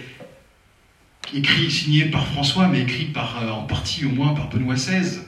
[1.33, 5.19] écrit, signé par François, mais écrit par, euh, en partie au moins par Benoît XVI.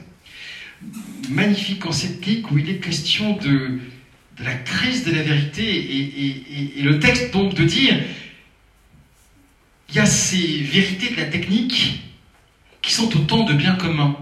[1.28, 3.80] Magnifique encyclique où il est question de,
[4.38, 7.94] de la crise de la vérité et, et, le texte donc de dire
[9.88, 12.02] il y a ces vérités de la technique
[12.80, 14.16] qui sont autant de biens communs.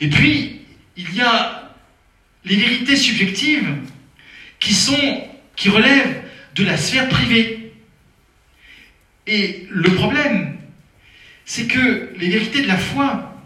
[0.00, 0.60] Et puis,
[0.96, 1.74] il y a
[2.44, 3.78] les vérités subjectives
[4.60, 5.24] qui sont,
[5.56, 6.22] qui relèvent
[6.54, 7.72] de la sphère privée.
[9.26, 10.51] Et le problème,
[11.44, 13.40] c'est que les vérités de la foi,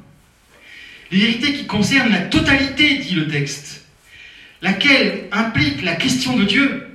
[1.10, 3.84] les vérités qui concernent la totalité, dit le texte,
[4.62, 6.88] laquelle implique la question de Dieu,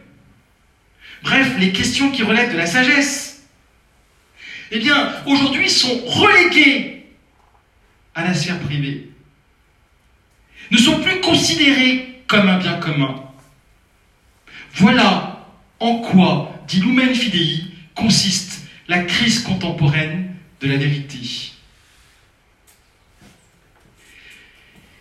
[1.24, 3.47] bref, les questions qui relèvent de la sagesse,
[4.72, 7.06] eh bien, aujourd'hui sont reléguées
[8.16, 9.10] à la sphère privée,
[10.72, 13.22] ne sont plus considérées comme un bien commun.
[14.76, 15.45] Voilà
[15.80, 20.31] en quoi, dit Lumen Fidei, consiste la crise contemporaine
[20.62, 21.18] de la vérité.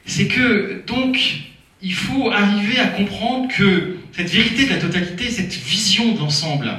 [0.07, 1.19] C'est que, donc,
[1.83, 6.71] il faut arriver à comprendre que cette vérité de la totalité, cette vision d'ensemble,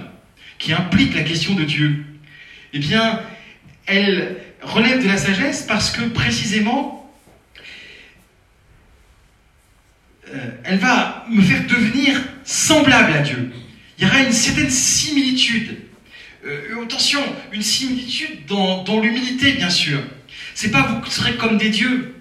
[0.58, 2.06] qui implique la question de Dieu,
[2.74, 3.22] eh bien,
[3.86, 7.12] elle relève de la sagesse parce que précisément,
[10.34, 13.52] euh, elle va me faire devenir semblable à Dieu.
[13.98, 15.78] Il y aura une certaine similitude
[16.46, 17.22] euh, attention,
[17.52, 20.02] une similitude dans, l'humilité, bien sûr.
[20.56, 22.16] C'est pas vous serez comme des dieux.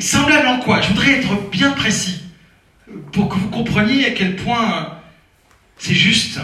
[0.00, 0.80] Semblable en quoi?
[0.80, 2.22] Je voudrais être bien précis
[3.12, 5.00] pour que vous compreniez à quel point
[5.78, 6.40] c'est juste.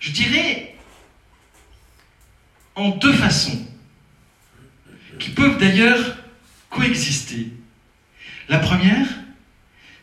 [0.00, 0.74] Je dirais
[2.74, 3.66] en deux façons,
[5.18, 6.16] qui peuvent d'ailleurs
[6.70, 7.52] coexister.
[8.48, 9.06] La première,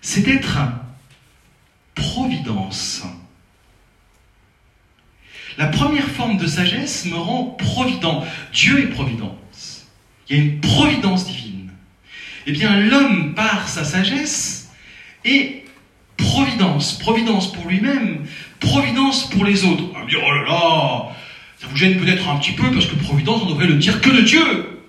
[0.01, 0.57] c'est d'être
[1.95, 3.03] providence.
[5.57, 8.23] La première forme de sagesse me rend provident.
[8.53, 9.87] Dieu est providence.
[10.29, 11.71] Il y a une providence divine.
[12.45, 14.71] Eh bien, l'homme, par sa sagesse,
[15.25, 15.63] est
[16.15, 16.99] providence.
[16.99, 18.25] Providence pour lui-même,
[18.59, 19.83] providence pour les autres.
[19.95, 21.15] On va dire, oh là là,
[21.59, 24.09] ça vous gêne peut-être un petit peu parce que providence, on devrait le dire que
[24.09, 24.81] de Dieu.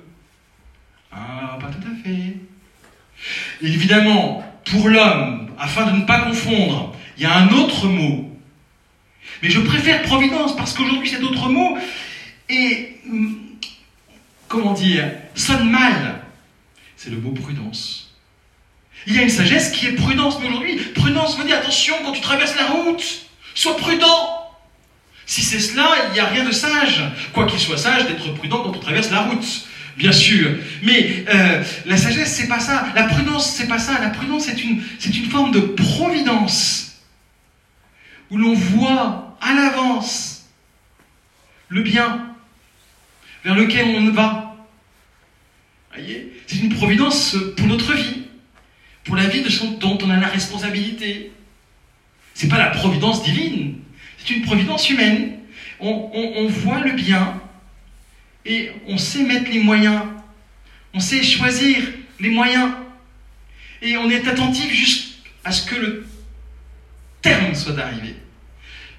[1.11, 2.37] Ah, pas tout à fait.
[3.63, 8.28] évidemment, pour l'homme, afin de ne pas confondre, il y a un autre mot
[9.43, 11.79] mais je préfère providence parce qu'aujourd'hui cet autre mot
[12.49, 13.39] est, hum,
[14.49, 16.23] comment dire, sonne mal.
[16.97, 18.09] C'est le mot prudence.
[19.07, 22.13] Il y a une sagesse qui est prudence, mais aujourd'hui, prudence veut dire attention quand
[22.13, 24.39] tu traverses la route, sois prudent.
[25.25, 27.03] Si c'est cela, il n'y a rien de sage.
[27.33, 29.47] Quoi qu'il soit sage d'être prudent quand on traverse la route,
[29.97, 30.51] bien sûr.
[30.83, 32.89] Mais euh, la sagesse, c'est pas ça.
[32.95, 34.01] La prudence, c'est pas ça.
[34.01, 37.03] La prudence, c'est une, c'est une forme de providence
[38.31, 40.47] où l'on voit à l'avance
[41.69, 42.35] le bien
[43.45, 44.57] vers lequel on va.
[45.93, 48.23] Voyez C'est une providence pour notre vie,
[49.05, 51.33] pour la vie de son, dont on a la responsabilité.
[52.35, 53.79] C'est pas la providence divine,
[54.19, 55.39] c'est une providence humaine.
[55.81, 57.41] On, on voit le bien
[58.45, 60.03] et on sait mettre les moyens.
[60.95, 61.79] On sait choisir
[62.19, 62.73] les moyens.
[63.83, 66.07] Et on est attentif jusqu'à ce que le
[67.23, 68.17] terme soit arrivé.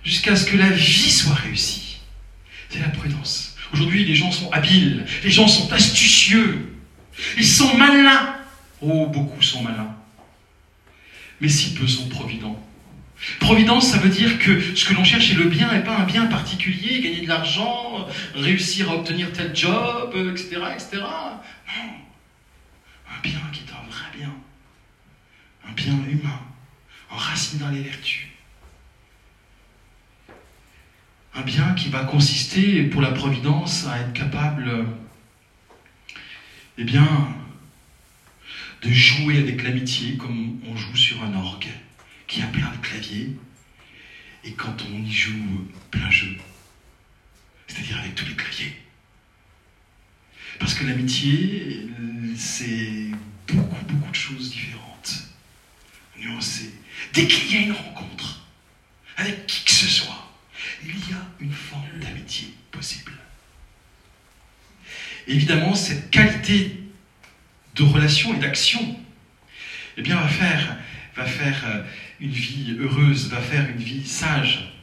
[0.04, 2.00] Jusqu'à ce que la vie soit réussie.
[2.70, 3.56] C'est la prudence.
[3.74, 6.76] Aujourd'hui, les gens sont habiles, les gens sont astucieux,
[7.38, 8.36] ils sont malins.
[8.82, 9.96] Oh, beaucoup sont malins.
[11.42, 12.60] Mais si peu sont providents.
[13.40, 16.06] Providence, ça veut dire que ce que l'on cherche est le bien et pas un
[16.06, 21.02] bien particulier, gagner de l'argent, réussir à obtenir tel job, etc., etc.
[21.02, 21.92] Non.
[23.12, 24.34] Un bien qui est un vrai bien.
[25.68, 26.40] Un bien humain,
[27.10, 28.29] enraciné dans les vertus.
[31.40, 34.86] Un bien qui va consister pour la Providence à être capable,
[36.78, 37.34] eh bien,
[38.82, 41.70] de jouer avec l'amitié comme on joue sur un orgue
[42.28, 43.38] qui a plein de claviers,
[44.44, 46.36] et quand on y joue plein jeu,
[47.68, 48.76] c'est-à-dire avec tous les claviers.
[50.60, 51.88] Parce que l'amitié,
[52.36, 53.12] c'est
[53.48, 55.24] beaucoup, beaucoup de choses différentes,
[56.18, 56.74] nuancées.
[57.14, 58.42] Dès qu'il y a une rencontre,
[59.16, 60.26] avec qui que ce soit,
[60.84, 63.14] il y a une forme d'amitié possible.
[65.30, 66.76] Évidemment, cette qualité
[67.76, 69.00] de relation et d'action,
[69.96, 70.76] eh bien, va faire,
[71.16, 71.84] va faire euh,
[72.20, 74.74] une vie heureuse, va faire une vie sage.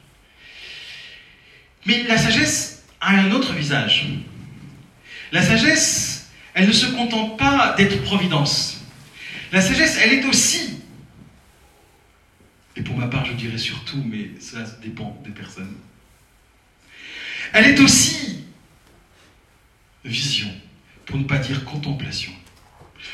[1.85, 4.07] Mais la sagesse a un autre visage.
[5.33, 8.85] La sagesse, elle ne se contente pas d'être providence.
[9.51, 10.81] La sagesse, elle est aussi,
[12.77, 15.77] et pour ma part je dirais surtout, mais ça dépend des personnes,
[17.53, 18.46] elle est aussi
[20.07, 20.49] vision,
[21.05, 22.33] pour ne pas dire contemplation.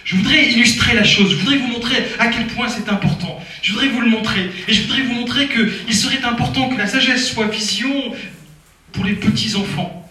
[0.05, 3.43] Je voudrais illustrer la chose, je voudrais vous montrer à quel point c'est important.
[3.62, 4.51] Je voudrais vous le montrer.
[4.66, 8.12] Et je voudrais vous montrer qu'il serait important que la sagesse soit vision
[8.93, 10.11] pour les petits-enfants.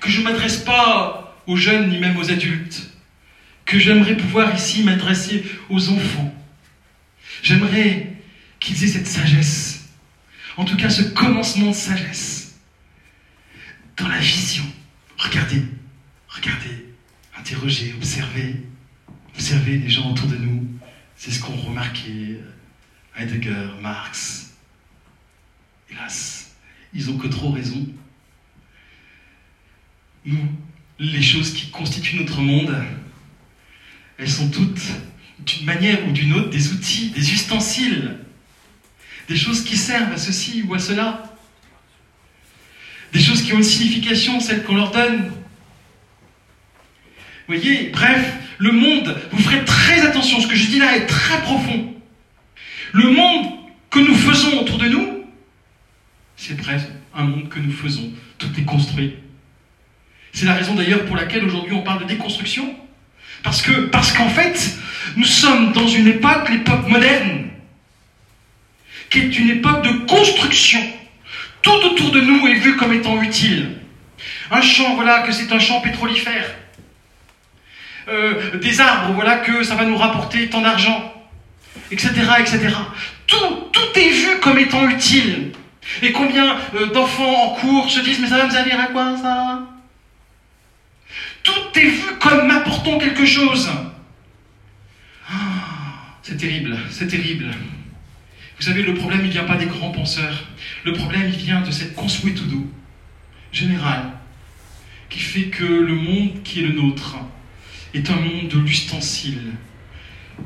[0.00, 2.90] Que je ne m'adresse pas aux jeunes ni même aux adultes.
[3.64, 6.34] Que j'aimerais pouvoir ici m'adresser aux enfants.
[7.42, 8.12] J'aimerais
[8.60, 9.88] qu'ils aient cette sagesse.
[10.56, 12.56] En tout cas, ce commencement de sagesse.
[13.96, 14.64] Dans la vision.
[15.18, 15.62] Regardez,
[16.28, 16.94] regardez
[17.36, 18.56] interroger, observer,
[19.34, 20.66] observer les gens autour de nous.
[21.16, 22.40] C'est ce qu'ont remarqué
[23.16, 24.54] Heidegger, Marx.
[25.90, 26.54] Hélas,
[26.92, 27.86] ils ont que trop raison.
[30.24, 30.48] Nous,
[30.98, 32.74] les choses qui constituent notre monde,
[34.18, 34.82] elles sont toutes,
[35.40, 38.18] d'une manière ou d'une autre, des outils, des ustensiles,
[39.28, 41.33] des choses qui servent à ceci ou à cela,
[43.14, 45.30] des choses qui ont une signification, celle qu'on leur donne,
[47.46, 51.06] vous voyez Bref, le monde, vous ferez très attention, ce que je dis là est
[51.06, 51.94] très profond.
[52.92, 53.52] Le monde
[53.90, 55.24] que nous faisons autour de nous,
[56.36, 56.82] c'est bref
[57.14, 58.10] un monde que nous faisons.
[58.38, 59.14] Tout est construit.
[60.32, 62.74] C'est la raison d'ailleurs pour laquelle aujourd'hui on parle de déconstruction.
[63.44, 64.76] Parce que, parce qu'en fait,
[65.16, 67.50] nous sommes dans une époque, l'époque moderne,
[69.10, 70.80] qui est une époque de construction.
[71.64, 73.70] Tout autour de nous est vu comme étant utile.
[74.50, 76.44] Un champ, voilà, que c'est un champ pétrolifère.
[78.06, 81.10] Euh, des arbres, voilà que ça va nous rapporter tant d'argent,
[81.90, 82.68] etc., etc.
[83.26, 85.52] Tout, tout est vu comme étant utile.
[86.02, 89.16] Et combien euh, d'enfants en cours se disent mais ça va me servir à quoi
[89.16, 89.62] ça?
[91.42, 93.70] Tout est vu comme m'apportant quelque chose.
[95.26, 95.32] Ah,
[96.22, 97.50] c'est terrible, c'est terrible.
[98.56, 100.44] Vous savez, le problème, il ne vient pas des grands penseurs.
[100.84, 102.66] Le problème, il vient de cette consuétudo
[103.52, 104.12] générale
[105.08, 107.16] qui fait que le monde qui est le nôtre
[107.94, 109.52] est un monde de l'ustensile,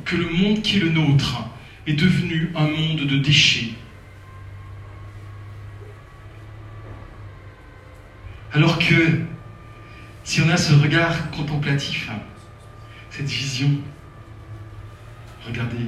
[0.04, 1.48] que le monde qui est le nôtre
[1.86, 3.70] est devenu un monde de déchets.
[8.52, 9.20] Alors que
[10.24, 12.10] si on a ce regard contemplatif,
[13.10, 13.70] cette vision,
[15.46, 15.86] regardez,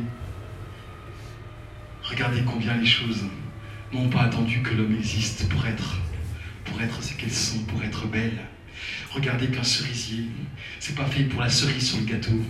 [2.11, 3.25] regardez combien les choses
[3.93, 5.99] n'ont pas attendu que l'homme existe pour être,
[6.65, 8.41] pour être ce qu'elles sont, pour être belles.
[9.11, 10.25] Regardez qu'un cerisier,
[10.79, 12.45] c'est pas fait pour la cerise sur le gâteau.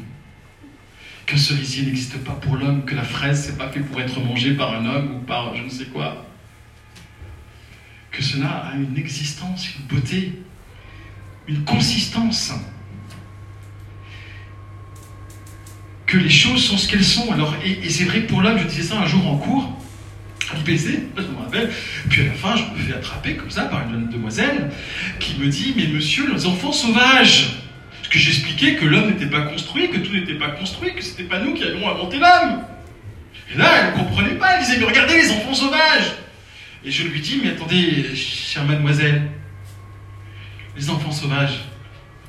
[1.26, 4.54] Qu'un cerisier n'existe pas pour l'homme, que la fraise, c'est pas fait pour être mangée
[4.54, 6.26] par un homme ou par je ne sais quoi.
[8.10, 10.42] Que cela a une existence, une beauté,
[11.46, 12.52] une consistance.
[16.10, 17.30] Que les choses sont ce qu'elles sont.
[17.30, 19.70] Alors, et, c'est vrai pour l'homme, je disais ça un jour en cours,
[20.64, 21.70] baiser, je me rappelle.
[22.08, 24.72] Puis à la fin, je me fais attraper comme ça par une demoiselle
[25.20, 27.60] qui me dit Mais monsieur, les enfants sauvages,
[28.10, 31.38] que j'expliquais que l'homme n'était pas construit, que tout n'était pas construit, que c'était pas
[31.38, 32.64] nous qui avions inventé l'homme.
[33.54, 36.12] Et là, elle ne comprenait pas, elle disait, mais regardez les enfants sauvages
[36.84, 39.30] Et je lui dis, mais attendez, chère mademoiselle,
[40.76, 41.60] les enfants sauvages,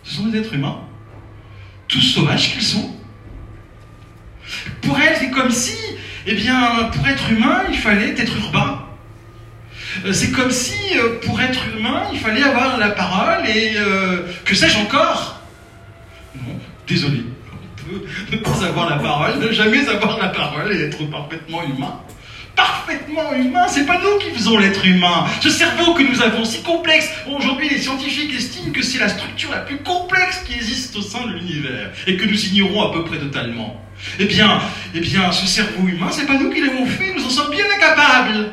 [0.03, 0.81] ce sont des êtres humains,
[1.87, 3.00] tous sauvages qu'ils sont.
[4.81, 5.77] Pour elle, c'est comme si,
[6.25, 8.85] eh bien, pour être humain, il fallait être urbain.
[10.05, 14.27] Euh, c'est comme si, euh, pour être humain, il fallait avoir la parole et euh,
[14.45, 15.41] que sais-je encore?
[16.35, 17.23] Non, désolé.
[18.31, 21.99] Ne pas avoir la parole, ne jamais avoir la parole et être parfaitement humain.
[22.55, 25.25] Parfaitement humain, c'est pas nous qui faisons l'être humain.
[25.41, 29.51] Ce cerveau que nous avons si complexe, aujourd'hui les scientifiques estiment que c'est la structure
[29.51, 33.03] la plus complexe qui existe au sein de l'univers et que nous ignorons à peu
[33.05, 33.81] près totalement.
[34.19, 34.59] Eh bien,
[34.93, 37.65] eh bien, ce cerveau humain, c'est pas nous qui l'avons fait, nous en sommes bien
[37.77, 38.51] incapables.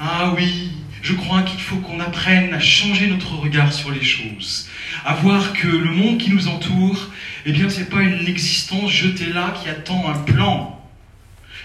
[0.00, 4.68] Ah oui, je crois qu'il faut qu'on apprenne à changer notre regard sur les choses,
[5.04, 7.08] à voir que le monde qui nous entoure,
[7.46, 10.81] eh bien, c'est pas une existence jetée là qui attend un plan.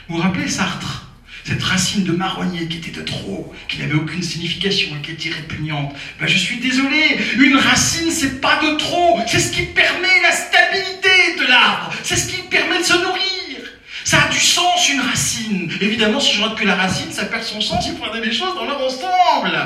[0.08, 1.08] Vous vous rappelez Sartre
[1.48, 5.34] cette racine de marronnier qui était de trop, qui n'avait aucune signification et qui était
[5.34, 5.96] répugnante.
[6.20, 10.32] Ben, je suis désolé, une racine, c'est pas de trop, c'est ce qui permet la
[10.34, 13.64] stabilité de l'arbre, c'est ce qui permet de se nourrir.
[14.04, 15.72] Ça a du sens, une racine.
[15.80, 18.34] Évidemment, si je regarde que la racine, ça perd son sens, il faut regarder les
[18.34, 19.58] choses dans leur ensemble.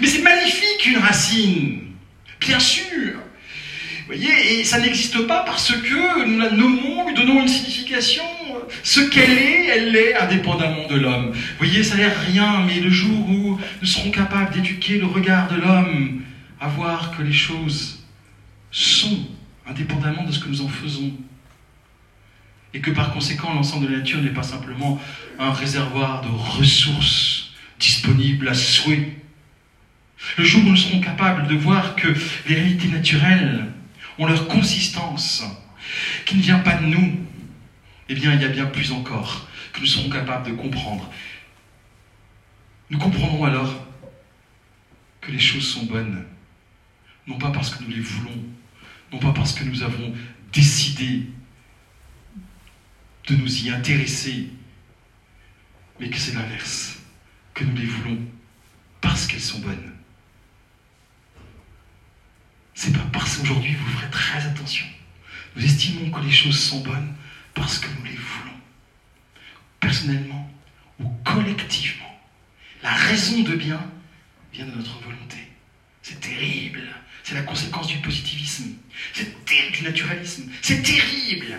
[0.00, 1.80] Mais c'est magnifique, une racine.
[2.38, 3.14] Bien sûr.
[4.00, 8.24] Vous voyez, et ça n'existe pas parce que nous la nommons, lui donnons une signification.
[8.82, 11.32] Ce qu'elle est, elle l'est indépendamment de l'homme.
[11.32, 15.06] Vous voyez, ça n'a l'air rien, mais le jour où nous serons capables d'éduquer le
[15.06, 16.22] regard de l'homme,
[16.60, 18.04] à voir que les choses
[18.70, 19.26] sont
[19.66, 21.12] indépendamment de ce que nous en faisons,
[22.72, 25.00] et que par conséquent l'ensemble de la nature n'est pas simplement
[25.38, 29.16] un réservoir de ressources disponibles à souhait.
[30.36, 32.08] Le jour où nous serons capables de voir que
[32.46, 33.66] les réalités naturelles
[34.18, 35.44] ont leur consistance,
[36.26, 37.18] qui ne vient pas de nous,
[38.10, 41.08] eh bien il y a bien plus encore que nous serons capables de comprendre.
[42.90, 43.86] Nous comprendrons alors
[45.20, 46.26] que les choses sont bonnes,
[47.28, 48.42] non pas parce que nous les voulons,
[49.12, 50.12] non pas parce que nous avons
[50.52, 51.26] décidé
[53.28, 54.50] de nous y intéresser,
[56.00, 56.98] mais que c'est l'inverse,
[57.54, 58.18] que nous les voulons
[59.00, 59.92] parce qu'elles sont bonnes.
[62.74, 64.86] C'est pas parce qu'aujourd'hui vous ferez très attention.
[65.54, 67.14] Nous estimons que les choses sont bonnes
[67.54, 68.60] parce que nous les voulons.
[69.80, 70.50] Personnellement
[71.00, 72.20] ou collectivement.
[72.82, 73.80] La raison de bien
[74.52, 75.38] vient de notre volonté.
[76.02, 76.82] C'est terrible.
[77.22, 78.72] C'est la conséquence du positivisme.
[79.12, 80.50] C'est terrible du naturalisme.
[80.62, 81.58] C'est terrible.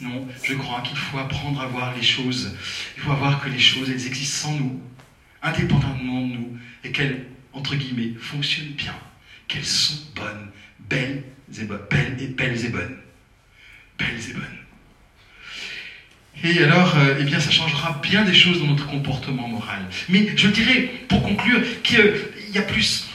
[0.00, 2.56] Non, je crois qu'il faut apprendre à voir les choses.
[2.96, 4.82] Il faut voir que les choses, elles existent sans nous,
[5.42, 8.94] indépendamment de nous, et qu'elles, entre guillemets, fonctionnent bien,
[9.46, 11.22] qu'elles sont bonnes, belles
[11.56, 12.98] et bonnes, belles et, belles et bonnes.
[13.98, 14.63] Belles et bonnes.
[16.42, 19.86] Et alors, euh, eh bien, ça changera bien des choses dans notre comportement moral.
[20.08, 22.14] Mais je dirais, pour conclure, qu'il
[22.52, 23.08] y a plus.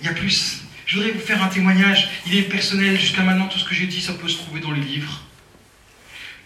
[0.00, 0.62] Il y a plus.
[0.86, 2.08] Je voudrais vous faire un témoignage.
[2.26, 2.98] Il est personnel.
[2.98, 5.22] Jusqu'à maintenant, tout ce que j'ai dit, ça peut se trouver dans les livres.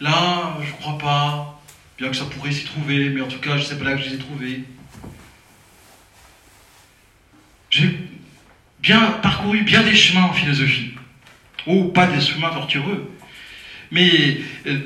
[0.00, 1.62] Là, je crois pas.
[1.98, 4.02] Bien que ça pourrait s'y trouver, mais en tout cas, je sais pas là que
[4.02, 4.64] je les ai trouvés.
[7.68, 7.94] J'ai
[8.80, 10.94] bien parcouru bien des chemins en philosophie.
[11.66, 13.10] Oh, pas des chemins tortureux,
[13.90, 14.78] mais euh,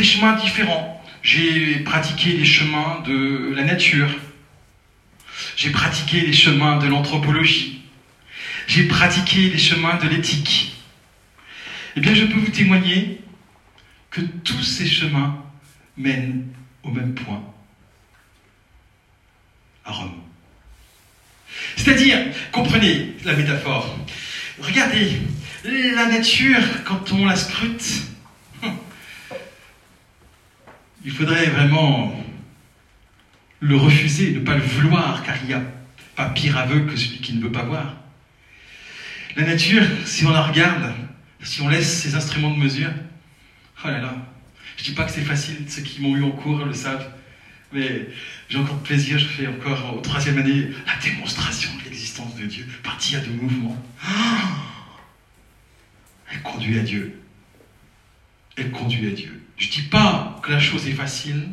[0.00, 1.04] des chemins différents.
[1.22, 4.08] J'ai pratiqué les chemins de la nature.
[5.56, 7.82] J'ai pratiqué les chemins de l'anthropologie.
[8.66, 10.74] J'ai pratiqué les chemins de l'éthique.
[11.96, 13.20] Eh bien, je peux vous témoigner
[14.10, 15.44] que tous ces chemins
[15.98, 16.46] mènent
[16.82, 17.42] au même point,
[19.84, 20.18] à Rome.
[21.76, 22.18] C'est-à-dire,
[22.52, 23.98] comprenez la métaphore,
[24.60, 25.20] regardez,
[25.64, 28.10] la nature, quand on la scrute,
[31.04, 32.24] il faudrait vraiment
[33.60, 35.62] le refuser, ne pas le vouloir, car il n'y a
[36.16, 37.96] pas pire aveugle que celui qui ne veut pas voir.
[39.36, 40.94] La nature, si on la regarde,
[41.42, 42.90] si on laisse ses instruments de mesure,
[43.82, 44.14] Oh là là,
[44.76, 47.10] je dis pas que c'est facile, ceux qui m'ont eu en cours le savent,
[47.72, 48.08] mais
[48.50, 52.44] j'ai encore de plaisir, je fais encore au troisième année la démonstration de l'existence de
[52.44, 53.82] Dieu, partie à deux mouvements.
[56.30, 57.22] Elle conduit à Dieu.
[58.56, 59.39] Elle conduit à Dieu.
[59.60, 61.48] Je dis pas que la chose est facile,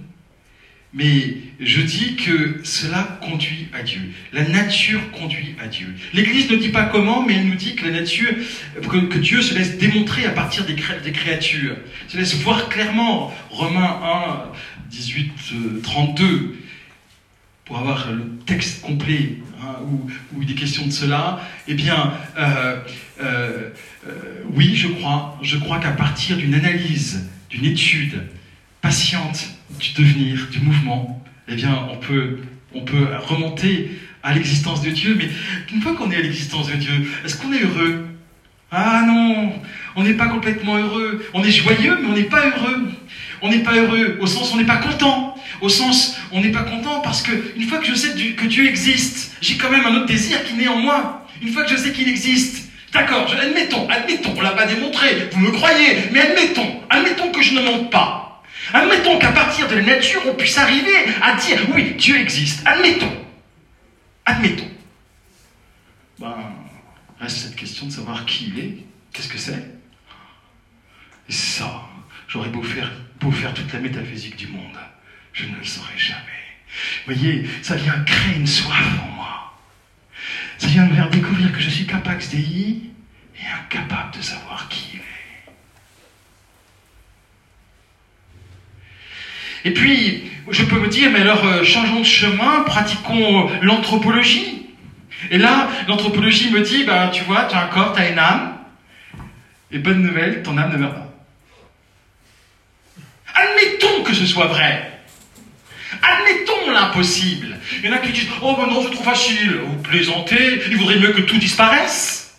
[0.93, 3.99] mais je dis que cela conduit à Dieu.
[4.31, 5.93] La nature conduit à Dieu.
[6.13, 8.31] L'Église ne dit pas comment, mais elle nous dit que la nature,
[8.81, 11.75] que, Dieu se laisse démontrer à partir des, des, créatures,
[12.07, 13.33] se laisse voir clairement.
[13.49, 15.31] Romains 1, 18,
[15.83, 16.55] 32.
[17.65, 22.13] pour avoir le texte complet, hein, où, où, il est question de cela, eh bien,
[22.37, 22.79] euh,
[23.21, 23.69] euh,
[24.07, 28.23] euh, oui, je crois, je crois qu'à partir d'une analyse, d'une étude
[28.81, 32.39] patiente du devenir, du mouvement, eh bien, on peut,
[32.73, 33.91] on peut remonter
[34.23, 35.15] à l'existence de Dieu.
[35.17, 35.29] Mais
[35.73, 38.05] une fois qu'on est à l'existence de Dieu, est-ce qu'on est heureux?
[38.71, 39.53] Ah non,
[39.95, 41.25] on n'est pas complètement heureux.
[41.33, 42.91] On est joyeux, mais on n'est pas heureux.
[43.41, 45.35] On n'est pas heureux au sens on n'est pas content.
[45.61, 48.67] Au sens on n'est pas content parce que une fois que je sais que Dieu
[48.67, 51.25] existe, j'ai quand même un autre désir qui naît en moi.
[51.41, 55.39] Une fois que je sais qu'il existe, d'accord, admettons, admettons, on l'a pas démontré, vous
[55.39, 58.43] me croyez, mais admettons, admettons que je ne monte pas.
[58.73, 62.65] Admettons qu'à partir de la nature, on puisse arriver à dire oui, Dieu existe.
[62.65, 63.25] Admettons.
[64.25, 64.69] Admettons.
[66.19, 66.35] Ben,
[67.19, 68.77] reste cette question de savoir qui il est,
[69.13, 69.77] qu'est-ce que c'est.
[71.29, 71.83] Et ça,
[72.27, 74.77] j'aurais beau faire, beau faire toute la métaphysique du monde,
[75.33, 76.21] je ne le saurais jamais.
[77.05, 79.46] Vous voyez, ça vient créer une soif en moi.
[80.57, 82.81] Ça vient me faire découvrir que je suis capax Dei
[83.35, 85.03] et incapable de savoir qui il est.
[89.65, 94.65] Et puis, je peux me dire, mais alors, euh, changeons de chemin, pratiquons l'anthropologie.
[95.29, 98.19] Et là, l'anthropologie me dit, ben, tu vois, tu as un corps, tu as une
[98.19, 98.57] âme.
[99.71, 101.13] Et bonne nouvelle, ton âme ne meurt pas.
[103.35, 104.86] Admettons que ce soit vrai.
[106.01, 107.57] Admettons l'impossible.
[107.81, 109.59] Il y en a qui disent Oh, ben non, c'est trop facile.
[109.65, 112.35] Vous plaisantez, il vaudrait mieux que tout disparaisse.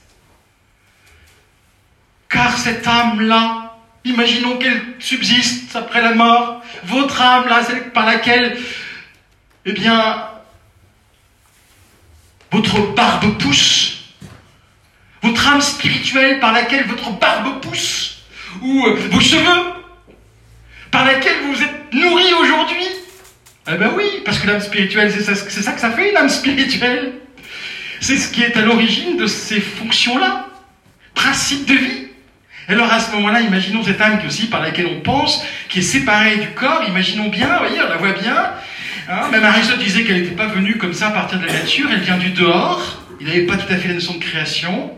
[2.28, 6.62] Car cette âme-là, imaginons qu'elle subsiste après la mort.
[6.84, 8.58] Votre âme-là, celle par laquelle,
[9.64, 10.28] eh bien,
[12.50, 14.14] votre barbe pousse.
[15.22, 18.22] Votre âme spirituelle par laquelle votre barbe pousse.
[18.62, 19.74] Ou euh, vos cheveux
[20.90, 22.32] par laquelle vous êtes nourri
[23.70, 27.12] Eh ben oui, parce que l'âme spirituelle, c'est ça, que ça fait une âme spirituelle.
[28.00, 30.46] C'est ce qui est à l'origine de ces fonctions-là,
[31.14, 32.06] principe de vie.
[32.68, 36.36] Alors à ce moment-là, imaginons cette âme aussi par laquelle on pense, qui est séparée
[36.36, 38.52] du corps, imaginons bien, vous voyez, on la voit bien.
[39.08, 41.88] Hein, même Aristote disait qu'elle n'était pas venue comme ça à partir de la nature,
[41.90, 44.92] elle vient du dehors, il n'avait pas tout à fait la notion de création.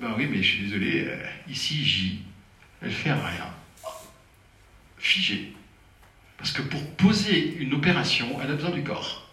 [0.00, 1.16] Ben oui, mais je suis désolé, euh,
[1.48, 2.18] ici, J,
[2.82, 3.50] elle fait rien
[5.00, 5.52] figée.
[6.40, 9.28] Parce que pour poser une opération, elle a besoin du corps.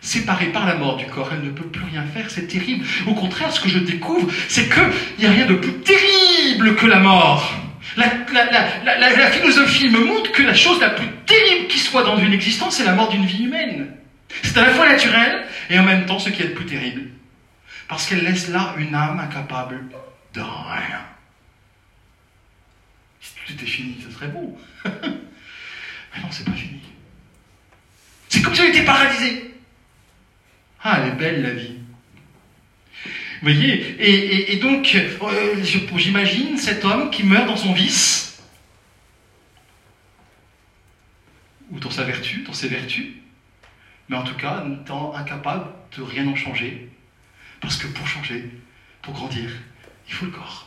[0.00, 2.84] Séparée par la mort du corps, elle ne peut plus rien faire, c'est terrible.
[3.06, 6.86] Au contraire, ce que je découvre, c'est qu'il n'y a rien de plus terrible que
[6.86, 7.52] la mort.
[7.96, 12.76] La, philosophie me montre que la chose la plus terrible qui soit dans une existence,
[12.76, 13.96] c'est la mort d'une vie humaine.
[14.42, 17.02] C'est à la fois naturel et en même temps ce qui est le plus terrible.
[17.88, 19.84] Parce qu'elle laisse là une âme incapable
[20.34, 21.00] de rien.
[23.20, 24.58] Si tout était fini, ce serait beau.
[26.16, 26.80] Mais non, c'est pas fini.
[28.28, 29.54] C'est comme si elle était paralysée.
[30.82, 31.76] Ah, elle est belle la vie.
[33.42, 35.62] Vous voyez et, donc, euh,
[35.96, 38.42] j'imagine cet homme qui meurt dans son vice,
[41.70, 43.06] ou dans sa vertu, dans ses vertus,
[44.08, 46.88] mais en tout cas, étant incapable de rien en changer.
[47.60, 48.48] Parce que pour changer,
[49.02, 49.50] pour grandir,
[50.08, 50.65] il faut le corps.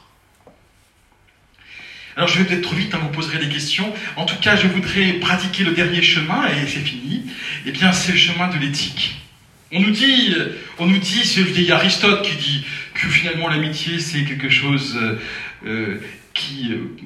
[2.15, 3.93] Alors je vais peut-être trop vite, hein, vous poserez des questions.
[4.15, 7.23] En tout cas, je voudrais pratiquer le dernier chemin, et c'est fini.
[7.65, 9.15] Eh bien, c'est le chemin de l'éthique.
[9.71, 10.35] On nous dit,
[10.79, 15.19] on nous dit, c'est vieil Aristote qui dit que finalement l'amitié c'est quelque chose euh,
[15.65, 16.01] euh,
[16.33, 16.97] qui euh,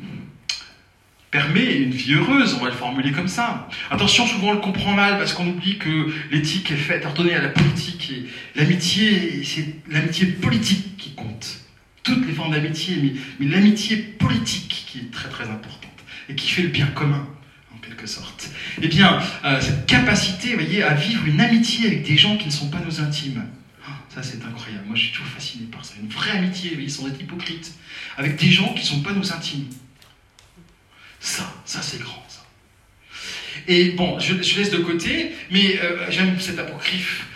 [1.29, 3.67] permet une vie heureuse, on va le formuler comme ça.
[3.91, 7.41] Attention, souvent on le comprend mal parce qu'on oublie que l'éthique est faite ordonnée à
[7.41, 11.62] la politique et l'amitié, c'est l'amitié politique qui compte
[12.03, 12.97] toutes les formes d'amitié,
[13.39, 15.91] mais, l'amitié politique qui est très très importante
[16.29, 17.27] et qui fait le bien commun,
[17.73, 18.49] en quelque sorte.
[18.81, 22.45] Eh bien, euh, cette capacité, vous voyez, à vivre une amitié avec des gens qui
[22.45, 23.43] ne sont pas nos intimes,
[23.87, 24.85] ah, ça c'est incroyable.
[24.85, 25.95] Moi je suis toujours fasciné par ça.
[26.01, 27.73] Une vraie amitié, voyez, sans être hypocrite,
[28.17, 29.67] avec des gens qui ne sont pas nos intimes.
[31.19, 32.45] Ça, ça c'est grand, ça.
[33.67, 37.27] Et bon, je, laisse de côté, mais euh, j'aime cet apocryphe.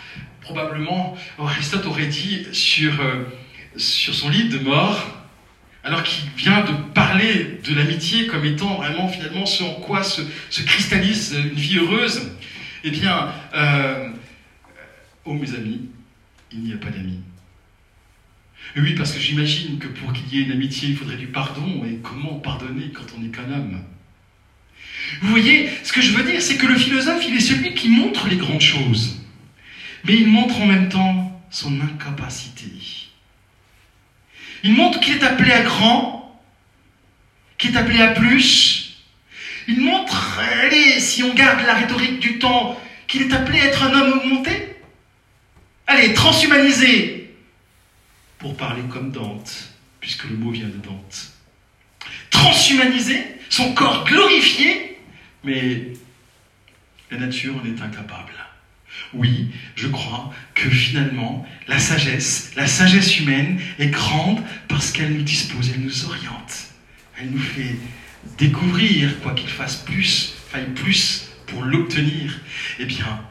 [0.42, 3.00] Probablement, Aristote aurait dit sur.
[3.00, 3.24] Euh,
[3.76, 5.18] sur son lit de mort,
[5.84, 10.22] alors qu'il vient de parler de l'amitié comme étant vraiment finalement ce en quoi se,
[10.62, 12.32] cristallise une vie heureuse,
[12.84, 14.10] eh bien, euh,
[15.24, 15.88] oh mes amis,
[16.52, 17.20] il n'y a pas d'amis.
[18.76, 21.84] Oui, parce que j'imagine que pour qu'il y ait une amitié, il faudrait du pardon,
[21.84, 23.80] et comment pardonner quand on n'est qu'un homme?
[25.22, 27.88] Vous voyez, ce que je veux dire, c'est que le philosophe, il est celui qui
[27.88, 29.16] montre les grandes choses,
[30.04, 32.66] mais il montre en même temps son incapacité.
[34.64, 36.40] Il montre qu'il est appelé à grand,
[37.56, 39.04] qu'il est appelé à plus.
[39.68, 43.82] Il montre, allez, si on garde la rhétorique du temps, qu'il est appelé à être
[43.82, 44.76] un homme augmenté
[45.86, 47.34] Allez, transhumanisé
[48.38, 51.32] Pour parler comme Dante, puisque le mot vient de Dante.
[52.30, 54.98] Transhumanisé, son corps glorifié,
[55.44, 55.92] mais
[57.10, 58.32] la nature en est incapable.
[59.14, 65.22] Oui, je crois que finalement, la sagesse, la sagesse humaine est grande parce qu'elle nous
[65.22, 66.68] dispose, elle nous oriente.
[67.18, 67.76] Elle nous fait
[68.36, 72.38] découvrir, quoi qu'il fasse plus, faille plus pour l'obtenir.
[72.78, 73.24] Eh bien,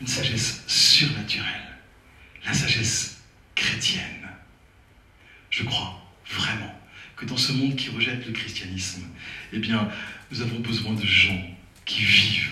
[0.00, 1.78] une sagesse surnaturelle,
[2.44, 3.22] la sagesse
[3.54, 4.28] chrétienne.
[5.48, 6.78] Je crois vraiment
[7.16, 9.02] que dans ce monde qui rejette le christianisme,
[9.52, 9.88] eh bien,
[10.30, 11.56] nous avons besoin de gens
[11.86, 12.50] qui vivent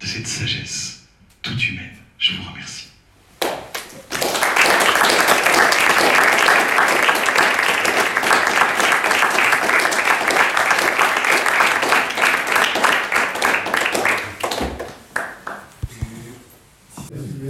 [0.00, 0.99] de cette sagesse
[1.42, 1.96] toute humaine.
[2.18, 2.89] Je vous remercie.